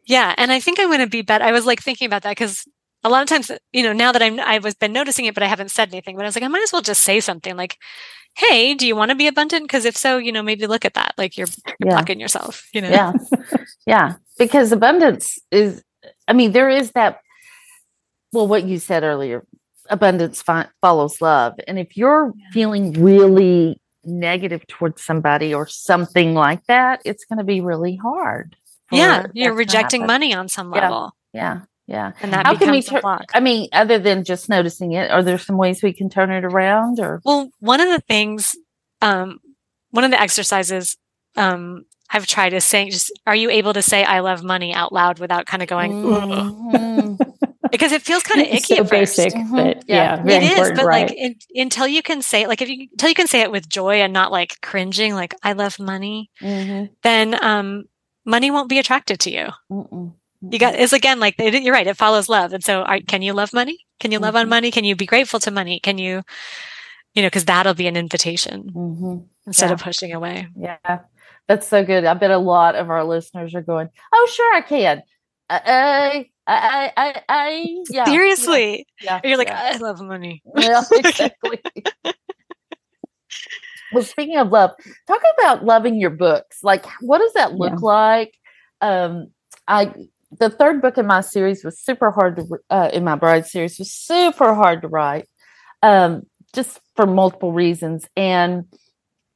[0.07, 0.35] Yeah.
[0.37, 1.45] And I think I'm going to be better.
[1.45, 2.67] I was like thinking about that because
[3.05, 5.43] a lot of times, you know, now that I'm, I was been noticing it, but
[5.43, 7.57] I haven't said anything, but I was like, I might as well just say something
[7.57, 7.77] like,
[8.37, 9.69] Hey, do you want to be abundant?
[9.69, 11.15] Cause if so, you know, maybe look at that.
[11.17, 11.91] Like you're, you're yeah.
[11.91, 12.89] blocking yourself, you know?
[12.89, 13.13] Yeah.
[13.87, 14.15] yeah.
[14.39, 15.85] Because abundance is,
[16.27, 17.21] I mean, there is that,
[18.35, 19.47] well, what you said earlier,
[19.89, 21.55] abundance fi- follows love.
[21.67, 22.45] And if you're yeah.
[22.53, 28.57] feeling really negative towards somebody or something like that, it's going to be really hard.
[28.91, 29.27] Yeah.
[29.33, 31.13] You're rejecting money on some level.
[31.33, 31.63] Yeah.
[31.87, 32.13] yeah.
[32.21, 33.03] And that How can we turn?
[33.33, 36.45] I mean, other than just noticing it, are there some ways we can turn it
[36.45, 37.01] around?
[37.01, 38.55] Or well, one of the things,
[39.01, 39.41] um,
[39.91, 40.97] one of the exercises
[41.37, 44.93] um, I've tried is saying, just are you able to say "I love money" out
[44.93, 45.93] loud without kind of going?
[45.93, 47.44] Mm-hmm.
[47.75, 48.77] Because it feels kind of icky.
[48.77, 49.57] so basic, mm-hmm.
[49.57, 50.71] but yeah, yeah it is.
[50.77, 51.09] But right.
[51.09, 53.69] like in, until you can say, like if you until you can say it with
[53.69, 56.93] joy and not like cringing, like "I love money," mm-hmm.
[57.03, 57.85] then um,
[58.25, 59.49] money won't be attracted to you.
[59.73, 60.15] Mm-mm.
[60.49, 61.87] You got it's again like you're right.
[61.87, 63.85] It follows love, and so are, can you love money?
[63.99, 64.51] Can you love on mm-hmm.
[64.51, 64.71] money?
[64.71, 65.81] Can you be grateful to money?
[65.81, 66.23] Can you,
[67.15, 69.17] you know, because that'll be an invitation mm-hmm.
[69.49, 69.73] instead yeah.
[69.73, 70.47] of pushing away.
[70.57, 71.01] Yeah,
[71.49, 72.05] that's so good.
[72.05, 75.03] I bet a lot of our listeners are going, "Oh, sure, I can."
[75.51, 78.05] Uh, I, I, I, yeah.
[78.05, 79.21] Seriously, yeah.
[79.23, 79.29] yeah.
[79.29, 79.73] you're like, yeah.
[79.75, 80.43] I love money.
[80.59, 81.61] Yeah, exactly.
[83.93, 84.73] well, speaking of love,
[85.07, 86.59] talk about loving your books.
[86.63, 88.35] Like, what does that look like?
[88.81, 89.29] Um,
[89.67, 89.95] I
[90.39, 93.79] the third book in my series was super hard to uh, in my bride series
[93.79, 95.29] was super hard to write
[95.83, 96.23] um,
[96.55, 98.65] just for multiple reasons and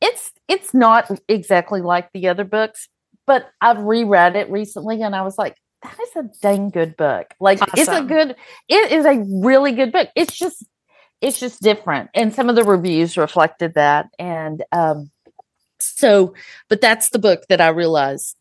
[0.01, 2.89] it's it's not exactly like the other books
[3.27, 7.35] but i've reread it recently and i was like that is a dang good book
[7.41, 7.75] like awesome.
[7.77, 8.37] it's a good
[8.69, 10.65] it is a really good book it's just
[11.21, 15.11] it's just different and some of the reviews reflected that and um
[15.79, 16.35] so
[16.69, 18.37] but that's the book that i realized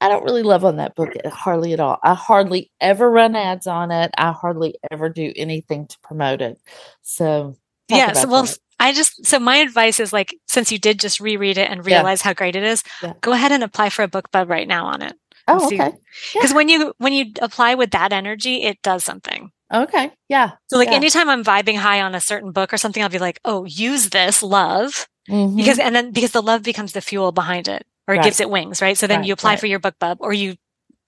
[0.00, 1.98] I don't really love on that book hardly at all.
[2.02, 4.12] I hardly ever run ads on it.
[4.16, 6.60] I hardly ever do anything to promote it.
[7.02, 7.56] So
[7.88, 8.58] yes, well, that.
[8.78, 12.20] I just so my advice is like since you did just reread it and realize
[12.20, 12.28] yeah.
[12.28, 13.14] how great it is, yeah.
[13.20, 15.14] go ahead and apply for a BookBub right now on it.
[15.48, 15.92] Oh, okay.
[16.34, 16.56] Because yeah.
[16.56, 19.50] when you when you apply with that energy, it does something.
[19.72, 20.10] Okay.
[20.28, 20.52] Yeah.
[20.68, 23.40] So like anytime I'm vibing high on a certain book or something, I'll be like,
[23.44, 25.08] oh, use this love.
[25.28, 25.56] Mm-hmm.
[25.56, 28.24] Because and then because the love becomes the fuel behind it or right.
[28.24, 28.96] gives it wings, right?
[28.96, 29.60] So then right, you apply right.
[29.60, 30.56] for your BookBub or you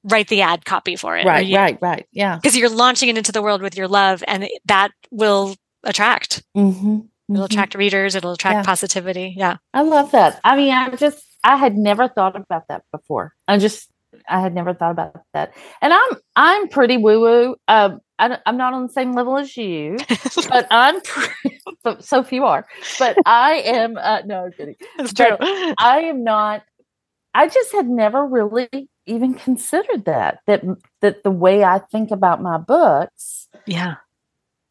[0.04, 1.26] write the ad copy for it.
[1.26, 2.06] Right, you, right, right.
[2.12, 2.36] Yeah.
[2.36, 6.42] Because you're launching it into the world with your love and that will attract.
[6.56, 7.00] Mm-hmm.
[7.30, 7.44] It'll mm-hmm.
[7.44, 8.14] attract readers.
[8.14, 8.62] It'll attract yeah.
[8.62, 9.34] positivity.
[9.36, 9.56] Yeah.
[9.72, 10.40] I love that.
[10.44, 13.34] I mean, I'm just, I had never thought about that before.
[13.48, 13.88] I'm just,
[14.28, 15.52] I had never thought about that.
[15.80, 17.56] And I'm, I'm pretty woo woo.
[17.68, 19.96] Um, I, am not on the same level as you,
[20.48, 21.60] but I'm pretty,
[22.00, 22.66] so few are,
[22.98, 24.76] but I am, uh, no, I'm kidding.
[24.98, 25.36] It's true.
[25.78, 26.62] I am not
[27.34, 30.62] I just had never really even considered that that
[31.00, 33.96] that the way I think about my books, yeah,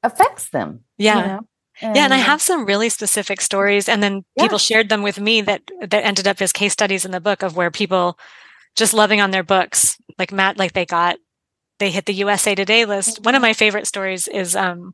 [0.04, 0.82] affects them.
[0.98, 1.18] Yeah.
[1.18, 1.40] You know?
[1.82, 4.44] And, yeah, and I have some really specific stories, and then yeah.
[4.44, 7.42] people shared them with me that that ended up as case studies in the book
[7.42, 8.20] of where people
[8.76, 11.18] just loving on their books, like Matt, like they got
[11.80, 13.16] they hit the USA Today list.
[13.16, 13.24] Mm-hmm.
[13.24, 14.94] One of my favorite stories is um,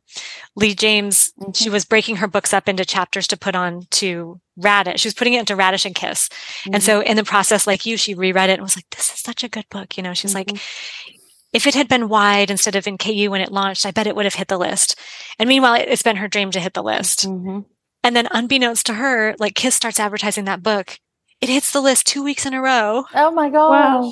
[0.56, 1.34] Lee James.
[1.40, 1.52] Mm-hmm.
[1.54, 5.02] She was breaking her books up into chapters to put on to Radish.
[5.02, 6.30] She was putting it into Radish and Kiss.
[6.30, 6.76] Mm-hmm.
[6.76, 9.20] And so in the process, like you, she reread it and was like, this is
[9.20, 9.98] such a good book.
[9.98, 11.16] You know, she's like, mm-hmm.
[11.54, 14.16] if it had been wide instead of in KU when it launched, I bet it
[14.16, 14.98] would have hit the list.
[15.40, 17.28] And meanwhile, it's been her dream to hit the list.
[17.28, 17.62] Mm-hmm.
[18.04, 21.00] And then unbeknownst to her, like Kiss starts advertising that book.
[21.46, 23.06] It hits the list two weeks in a row.
[23.14, 23.70] Oh my gosh.
[23.70, 24.12] Wow.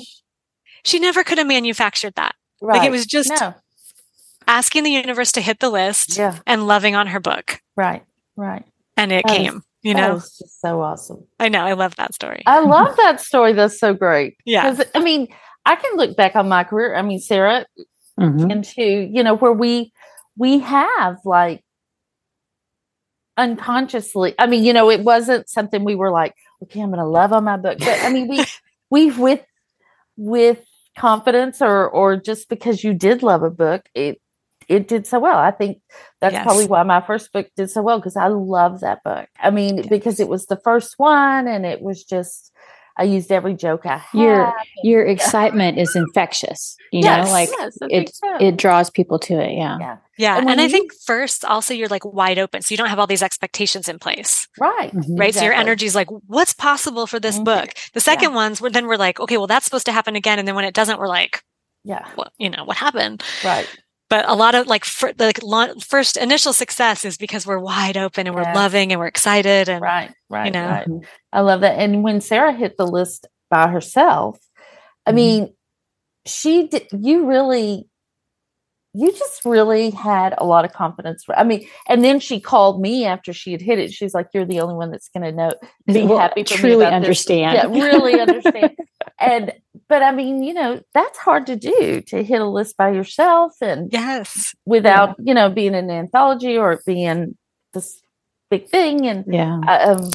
[0.84, 2.36] She never could have manufactured that.
[2.62, 2.78] Right.
[2.78, 3.54] Like it was just no.
[4.46, 6.38] asking the universe to hit the list yeah.
[6.46, 7.60] and loving on her book.
[7.74, 8.04] Right.
[8.36, 8.64] Right.
[8.96, 9.56] And it that came.
[9.56, 11.26] Is, you know, just so awesome.
[11.40, 11.64] I know.
[11.64, 12.44] I love that story.
[12.46, 13.52] I love that story.
[13.52, 14.36] That's so great.
[14.44, 14.70] Yeah.
[14.70, 15.26] Because I mean,
[15.66, 16.94] I can look back on my career.
[16.94, 17.66] I mean, Sara,
[18.16, 18.48] mm-hmm.
[18.48, 19.92] into you know where we
[20.36, 21.64] we have like
[23.36, 24.36] unconsciously.
[24.38, 27.32] I mean, you know, it wasn't something we were like, okay, I'm going to love
[27.32, 28.44] on my book, but I mean, we
[28.90, 29.44] we with
[30.16, 30.64] with
[30.96, 34.20] confidence or or just because you did love a book it
[34.68, 35.80] it did so well i think
[36.20, 36.44] that's yes.
[36.44, 39.78] probably why my first book did so well because i love that book i mean
[39.78, 39.86] yes.
[39.88, 42.52] because it was the first one and it was just
[42.96, 44.18] I used every joke I had.
[44.18, 46.76] Your your excitement is infectious.
[46.92, 48.36] You yes, know, like yes, it so.
[48.40, 49.52] it draws people to it.
[49.52, 49.78] Yeah.
[49.80, 49.96] Yeah.
[50.16, 50.38] Yeah.
[50.38, 52.62] And, and I think first also you're like wide open.
[52.62, 54.46] So you don't have all these expectations in place.
[54.60, 54.94] Right.
[54.94, 55.16] Mm-hmm.
[55.16, 55.28] Right.
[55.28, 55.32] Exactly.
[55.32, 57.44] So your energy is like, what's possible for this mm-hmm.
[57.44, 57.70] book?
[57.94, 58.36] The second yeah.
[58.36, 60.38] ones were then we're like, okay, well that's supposed to happen again.
[60.38, 61.42] And then when it doesn't, we're like,
[61.82, 63.22] yeah, well, you know, what happened?
[63.44, 63.68] Right
[64.10, 65.40] but a lot of like for, like
[65.80, 68.54] first initial success is because we're wide open and we're yeah.
[68.54, 70.88] loving and we're excited and right right you know right.
[71.32, 74.38] i love that and when sara hit the list by herself
[75.06, 75.16] i mm-hmm.
[75.16, 75.54] mean
[76.26, 77.88] she did you really
[78.94, 81.24] you just really had a lot of confidence.
[81.36, 83.92] I mean, and then she called me after she had hit it.
[83.92, 85.50] She's like, "You're the only one that's going to know,
[85.86, 88.76] be well, happy, for truly understand, yeah, really understand."
[89.18, 89.52] and
[89.88, 93.54] but I mean, you know, that's hard to do to hit a list by yourself
[93.60, 95.24] and yes, without yeah.
[95.26, 97.36] you know being an anthology or being
[97.72, 98.00] this
[98.50, 99.06] big thing.
[99.06, 100.10] And yeah, um,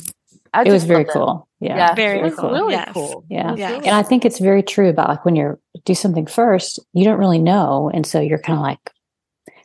[0.66, 1.48] it was very cool.
[1.60, 1.76] Yeah.
[1.76, 1.96] yeah.
[1.96, 2.52] Very cool.
[2.52, 2.94] Really yes.
[2.94, 3.26] cool.
[3.30, 3.56] Yeah.
[3.56, 3.86] Yes.
[3.86, 7.20] And I think it's very true about like when you're do something first, you don't
[7.20, 7.92] really know.
[7.94, 8.92] And so you're kind of like,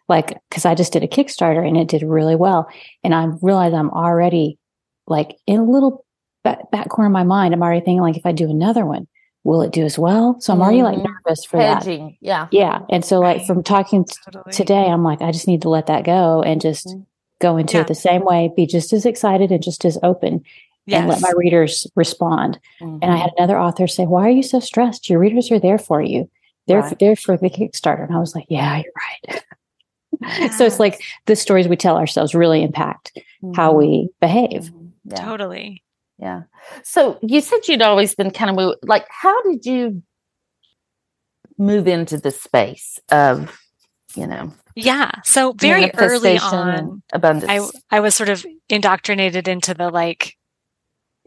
[0.09, 2.69] like, cause I just did a Kickstarter and it did really well.
[3.03, 4.59] And I realized I'm already
[5.07, 6.05] like in a little
[6.43, 7.55] back, back corner of my mind.
[7.55, 9.07] I'm already thinking like, if I do another one,
[9.45, 10.41] will it do as well?
[10.41, 11.03] So I'm already mm-hmm.
[11.03, 12.07] like nervous for Hedging.
[12.07, 12.17] that.
[12.21, 12.49] Yeah.
[12.51, 12.81] Yeah.
[12.91, 14.53] And so like from talking totally.
[14.53, 17.03] today, I'm like, I just need to let that go and just mm-hmm.
[17.41, 17.83] go into yeah.
[17.83, 20.43] it the same way, be just as excited and just as open
[20.87, 21.01] yes.
[21.01, 22.59] and let my readers respond.
[22.81, 22.99] Mm-hmm.
[23.03, 23.43] And I had mm-hmm.
[23.43, 25.11] another author say, why are you so stressed?
[25.11, 26.31] Your readers are there for you.
[26.67, 26.99] They're right.
[26.99, 28.07] there for the Kickstarter.
[28.07, 29.45] And I was like, yeah, you're right.
[30.23, 30.57] Yes.
[30.59, 33.19] so it's like the stories we tell ourselves really impact
[33.55, 33.79] how mm-hmm.
[33.79, 34.63] we behave.
[34.63, 34.87] Mm-hmm.
[35.11, 35.25] Yeah.
[35.25, 35.84] Totally.
[36.19, 36.43] Yeah.
[36.83, 40.03] So you said you'd always been kind of like, how did you
[41.59, 43.59] move into the space of,
[44.15, 44.53] you know?
[44.77, 45.11] Yeah.
[45.25, 47.51] So very early on, abundance.
[47.91, 50.37] I, I was sort of indoctrinated into the like,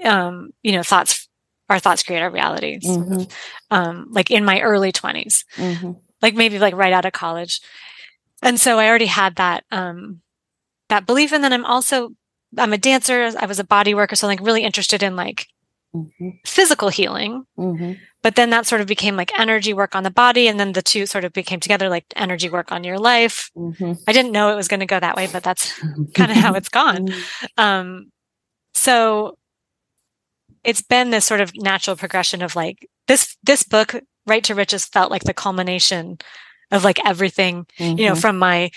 [0.04, 1.28] um, you know, thoughts,
[1.70, 2.86] our thoughts create our realities.
[2.86, 3.24] Mm-hmm.
[3.72, 5.92] Um, like in my early 20s, mm-hmm.
[6.22, 7.62] like maybe like right out of college.
[8.42, 10.22] And so I already had that, um,
[10.90, 11.34] that belief.
[11.34, 12.12] And then I'm also
[12.58, 13.32] I'm a dancer.
[13.38, 15.48] I was a body worker, so like really interested in like
[15.96, 16.30] mm-hmm.
[16.46, 17.46] physical healing.
[17.58, 17.94] Mm-hmm.
[18.24, 20.82] But then that sort of became like energy work on the body, and then the
[20.82, 23.52] two sort of became together, like energy work on your life.
[23.56, 23.94] Mm-hmm.
[24.08, 25.74] I didn't know it was going to go that way, but that's
[26.14, 27.08] kind of how it's gone.
[27.08, 27.64] Mm-hmm.
[27.64, 28.12] Um,
[28.74, 29.38] so
[30.64, 33.96] it's been this sort of natural progression of like this this book,
[34.26, 36.18] Write to Riches, felt like the culmination
[36.72, 38.20] of like everything, you know, mm-hmm.
[38.20, 38.72] from my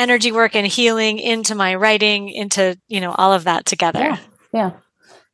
[0.00, 4.00] energy work and healing into my writing, into, you know, all of that together.
[4.00, 4.18] Yeah.
[4.52, 4.70] Yeah.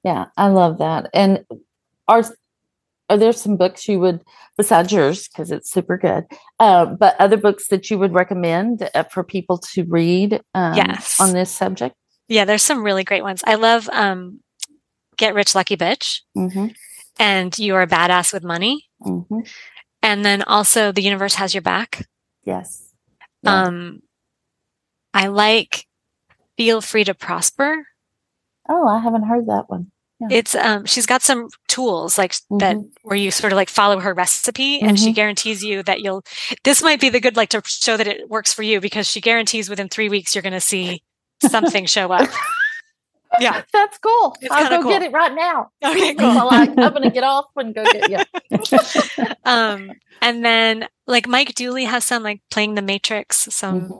[0.03, 1.09] yeah I love that.
[1.15, 1.45] And
[2.09, 2.25] are,
[3.09, 4.23] are there some books you would,
[4.57, 6.25] besides yours, because it's super good,
[6.59, 11.21] uh, but other books that you would recommend uh, for people to read um, yes.
[11.21, 11.95] on this subject?
[12.29, 13.43] Yeah, there's some really great ones.
[13.47, 14.41] I love um,
[15.17, 16.69] Get Rich Lucky Bitch mm-hmm.
[17.21, 18.87] and You Are a Badass with Money.
[19.01, 19.41] Mm-hmm.
[20.03, 22.07] And then also The Universe Has Your Back.
[22.43, 22.93] Yes.
[23.43, 23.63] Yeah.
[23.63, 24.03] Um,
[25.17, 25.87] I like
[26.59, 27.87] Feel Free to Prosper.
[28.69, 29.91] Oh, I haven't heard that one.
[30.21, 30.29] Yeah.
[30.31, 32.59] It's um she's got some tools like mm-hmm.
[32.59, 35.05] that where you sort of like follow her recipe and mm-hmm.
[35.05, 36.23] she guarantees you that you'll
[36.65, 39.21] this might be the good like to show that it works for you because she
[39.21, 41.03] guarantees within 3 weeks you're going to see
[41.43, 42.31] something show up.
[43.41, 43.63] Yeah.
[43.73, 44.37] That's cool.
[44.41, 44.91] It's I'll go cool.
[44.91, 45.71] get it right now.
[45.85, 46.49] Okay, cool.
[46.51, 49.25] I'm going to get off and go get you.
[49.45, 49.93] um
[50.23, 53.99] and then like Mike Dooley has some like playing the matrix some mm-hmm.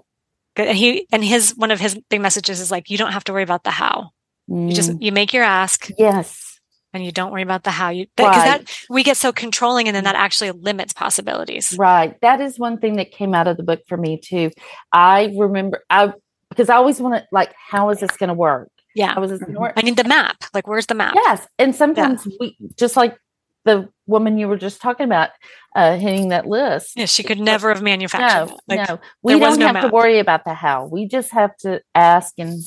[0.57, 0.69] Good.
[0.69, 3.33] And he and his one of his big messages is like you don't have to
[3.33, 4.11] worry about the how.
[4.51, 4.69] Mm.
[4.69, 4.99] You just mm.
[5.01, 5.89] you make your ask.
[5.99, 6.59] Yes.
[6.95, 7.91] And you don't worry about the how.
[7.91, 8.67] You because right.
[8.67, 11.77] that we get so controlling, and then that actually limits possibilities.
[11.79, 12.19] Right.
[12.23, 14.51] That is one thing that came out of the book for me too.
[14.93, 16.15] I remember I
[16.49, 18.71] because I always want to like how is this going to work?
[18.95, 19.13] Yeah.
[19.13, 19.75] How is this going to work?
[19.77, 20.37] I need the map.
[20.55, 21.13] Like where's the map?
[21.17, 21.47] Yes.
[21.59, 22.37] And sometimes yeah.
[22.41, 23.19] we just like
[23.67, 25.31] the woman you were just talking about
[25.75, 26.93] uh, hitting that list.
[26.97, 28.47] Yeah, she could never have manufactured.
[28.47, 29.85] No, like, no, we don't no have map.
[29.85, 30.87] to worry about the how.
[30.87, 32.63] We just have to ask and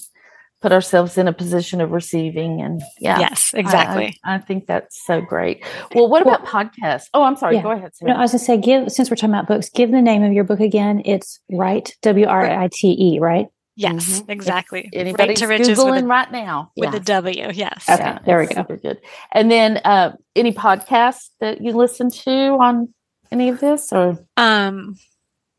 [0.61, 2.61] put ourselves in a position of receiving.
[2.61, 4.19] And yeah, yes, exactly.
[4.25, 5.63] I, I think that's so great.
[5.95, 7.05] Well, what about well, podcasts?
[7.13, 7.55] Oh, I'm sorry.
[7.55, 7.63] Yeah.
[7.63, 7.95] Go ahead.
[7.95, 8.11] Sara.
[8.11, 10.21] No, I was going to say, give since we're talking about books, give the name
[10.21, 11.01] of your book again.
[11.05, 13.47] It's right, W R I T E, right?
[13.79, 14.29] Yes, mm-hmm.
[14.29, 14.89] exactly.
[14.91, 17.49] Anybody to riches Googling a, right now with the W.
[17.53, 17.85] Yes.
[17.89, 18.55] Okay, yeah, there we go.
[18.55, 18.99] Super good.
[19.31, 22.93] And then uh, any podcasts that you listen to on
[23.31, 24.97] any of this, or um,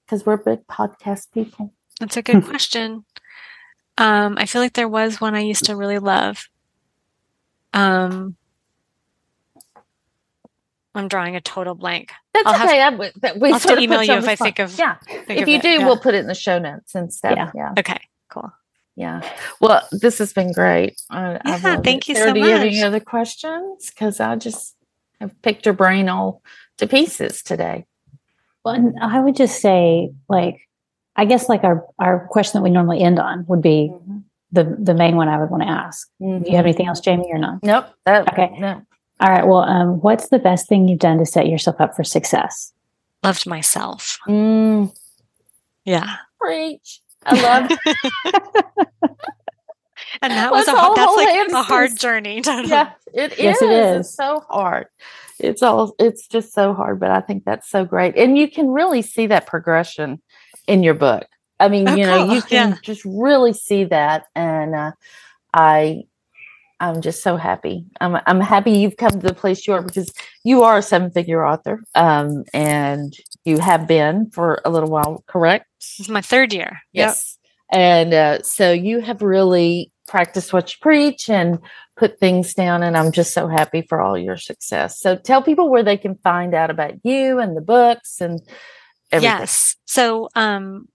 [0.04, 1.72] because we're big podcast people.
[1.98, 3.06] That's a good question.
[3.96, 6.46] Um, I feel like there was one I used to really love.
[7.72, 8.36] Um,
[10.94, 12.12] I'm drawing a total blank.
[12.34, 12.76] That's I'll okay.
[12.80, 14.78] Have, I, we I'll have to email you if I think of.
[14.78, 15.62] Yeah, if you it.
[15.62, 15.86] do, yeah.
[15.86, 17.38] we'll put it in the show notes instead.
[17.38, 17.50] Yeah.
[17.54, 17.72] yeah.
[17.78, 17.98] Okay.
[18.30, 18.52] Cool.
[18.96, 19.22] Yeah.
[19.60, 21.00] Well, this has been great.
[21.10, 22.48] I, yeah, thank you Sara, so do much.
[22.48, 23.90] you have any other questions?
[23.90, 24.76] Because I just
[25.20, 26.42] have picked your brain all
[26.78, 27.86] to pieces today.
[28.64, 30.68] Well, I would just say, like,
[31.16, 34.18] I guess, like our our question that we normally end on would be mm-hmm.
[34.52, 36.08] the the main one I would want to ask.
[36.20, 36.44] Mm-hmm.
[36.44, 37.62] Do you have anything else, Jami, or not?
[37.62, 37.86] Nope.
[38.04, 38.54] That, okay.
[38.58, 38.82] No.
[39.20, 39.46] All right.
[39.46, 42.72] Well, um, what's the best thing you've done to set yourself up for success?
[43.22, 44.18] Loved myself.
[44.26, 44.94] Mm.
[45.84, 46.16] Yeah.
[46.38, 47.00] Preach.
[47.24, 47.72] I loved.
[50.22, 52.42] and that was a that's like a hard journey.
[52.46, 53.62] yeah, it yes.
[53.62, 54.06] It is.
[54.06, 54.86] It's so hard.
[55.38, 55.94] It's all.
[55.98, 59.26] It's just so hard, but I think that's so great, and you can really see
[59.28, 60.20] that progression
[60.66, 61.26] in your book.
[61.58, 62.34] I mean, oh, you know, cool.
[62.34, 62.76] you can yeah.
[62.82, 64.92] just really see that, and uh,
[65.52, 66.04] I
[66.80, 67.84] I'm just so happy.
[68.00, 70.12] I'm I'm happy you've come to the place you are because
[70.44, 73.14] you are a seven figure author, um, and
[73.44, 75.22] you have been for a little while.
[75.26, 75.66] Correct?
[75.78, 76.80] This is my third year.
[76.92, 77.38] Yes,
[77.72, 77.80] yep.
[77.80, 81.60] and uh, so you have really practiced what you preach and
[81.96, 82.82] put things down.
[82.82, 84.98] And I'm just so happy for all your success.
[85.00, 88.40] So tell people where they can find out about you and the books and
[89.12, 89.38] everything.
[89.38, 89.76] Yes.
[89.84, 90.88] So, um,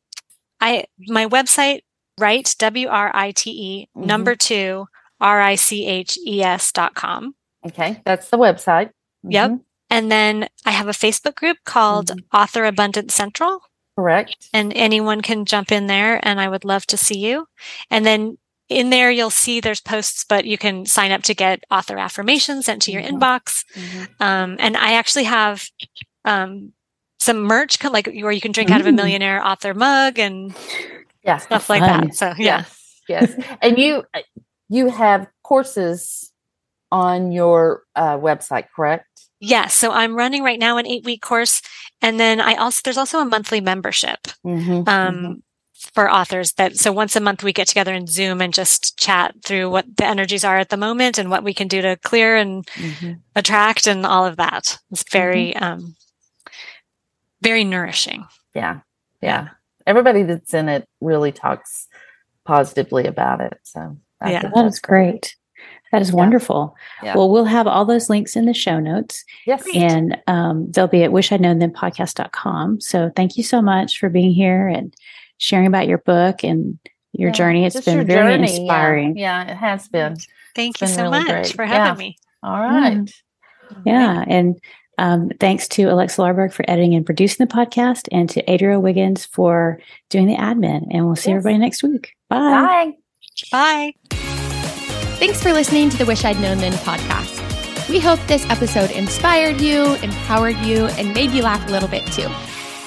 [0.60, 1.82] I, my website,
[2.18, 4.08] right, W R I T E, mm-hmm.
[4.08, 4.88] number two,
[5.20, 7.36] R I C H E S dot com.
[7.66, 8.02] Okay.
[8.06, 8.88] That's the website.
[8.88, 9.32] Mm-hmm.
[9.32, 9.60] Yep.
[9.90, 12.36] And then I have a Facebook group called mm-hmm.
[12.36, 13.62] Author Abundance Central.
[13.98, 14.50] Correct.
[14.54, 17.48] And anyone can jump in there and I would love to see you.
[17.90, 18.38] And then
[18.70, 22.66] in there you'll see there's posts but you can sign up to get author affirmations
[22.66, 23.18] sent to your mm-hmm.
[23.18, 24.04] inbox mm-hmm.
[24.20, 25.68] Um, and i actually have
[26.24, 26.74] um,
[27.20, 28.96] some merch like where you can drink out of a mm.
[28.96, 30.56] millionaire author mug and
[31.24, 32.08] yeah stuff like fun.
[32.08, 32.66] that so yeah
[33.08, 33.58] yes, yes.
[33.62, 34.04] and you
[34.76, 36.32] you have courses
[36.92, 41.62] on your uh, website correct yes so i'm running right now an eight week course
[42.02, 44.88] and then i also there's also a monthly membership mm-hmm.
[44.88, 45.34] Um, mm-hmm
[45.94, 49.36] for authors that so once a month we get together in zoom and just chat
[49.44, 52.36] through what the energies are at the moment and what we can do to clear
[52.36, 53.14] and mm-hmm.
[53.36, 55.64] attract and all of that it's very mm-hmm.
[55.64, 55.96] um
[57.42, 58.80] very nourishing yeah
[59.22, 59.50] yeah
[59.86, 61.88] everybody that's in it really talks
[62.46, 63.98] positively about it so
[64.30, 65.36] yeah that is great
[65.96, 66.16] that is yeah.
[66.16, 66.76] wonderful.
[67.02, 67.16] Yeah.
[67.16, 69.24] Well, we'll have all those links in the show notes.
[69.46, 69.64] Yes.
[69.74, 74.94] And um, they'll be at wishidknown So thank you so much for being here and
[75.38, 76.78] sharing about your book and
[77.14, 77.66] your yeah, journey.
[77.66, 79.18] It's been very journey, inspiring.
[79.18, 79.46] Yeah.
[79.46, 79.52] yeah.
[79.54, 80.18] it has been.
[80.54, 81.56] Thank you so really much great.
[81.56, 82.10] for having yeah.
[82.10, 82.18] me.
[82.44, 82.98] All right.
[82.98, 83.14] Mm.
[83.86, 84.26] Yeah.
[84.28, 84.60] And
[84.98, 89.26] um, thanks to Alexa Larberg for editing and producing the podcast and to Adria Wiggins
[89.26, 90.88] for doing the admin.
[90.92, 91.38] And we'll see yes.
[91.38, 92.16] everybody next week.
[92.30, 92.92] Bye.
[93.52, 93.94] Bye.
[95.20, 97.42] Thanks for listening to the Wish I'd Known Then podcast.
[97.90, 102.06] We hope this episode inspired you, empowered you, and made you laugh a little bit
[102.08, 102.28] too.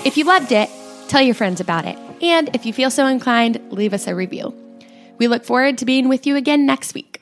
[0.05, 0.69] If you loved it,
[1.09, 1.97] tell your friends about it.
[2.23, 4.55] And if you feel so inclined, leave us a review.
[5.19, 7.18] We look forward to being with you again next week.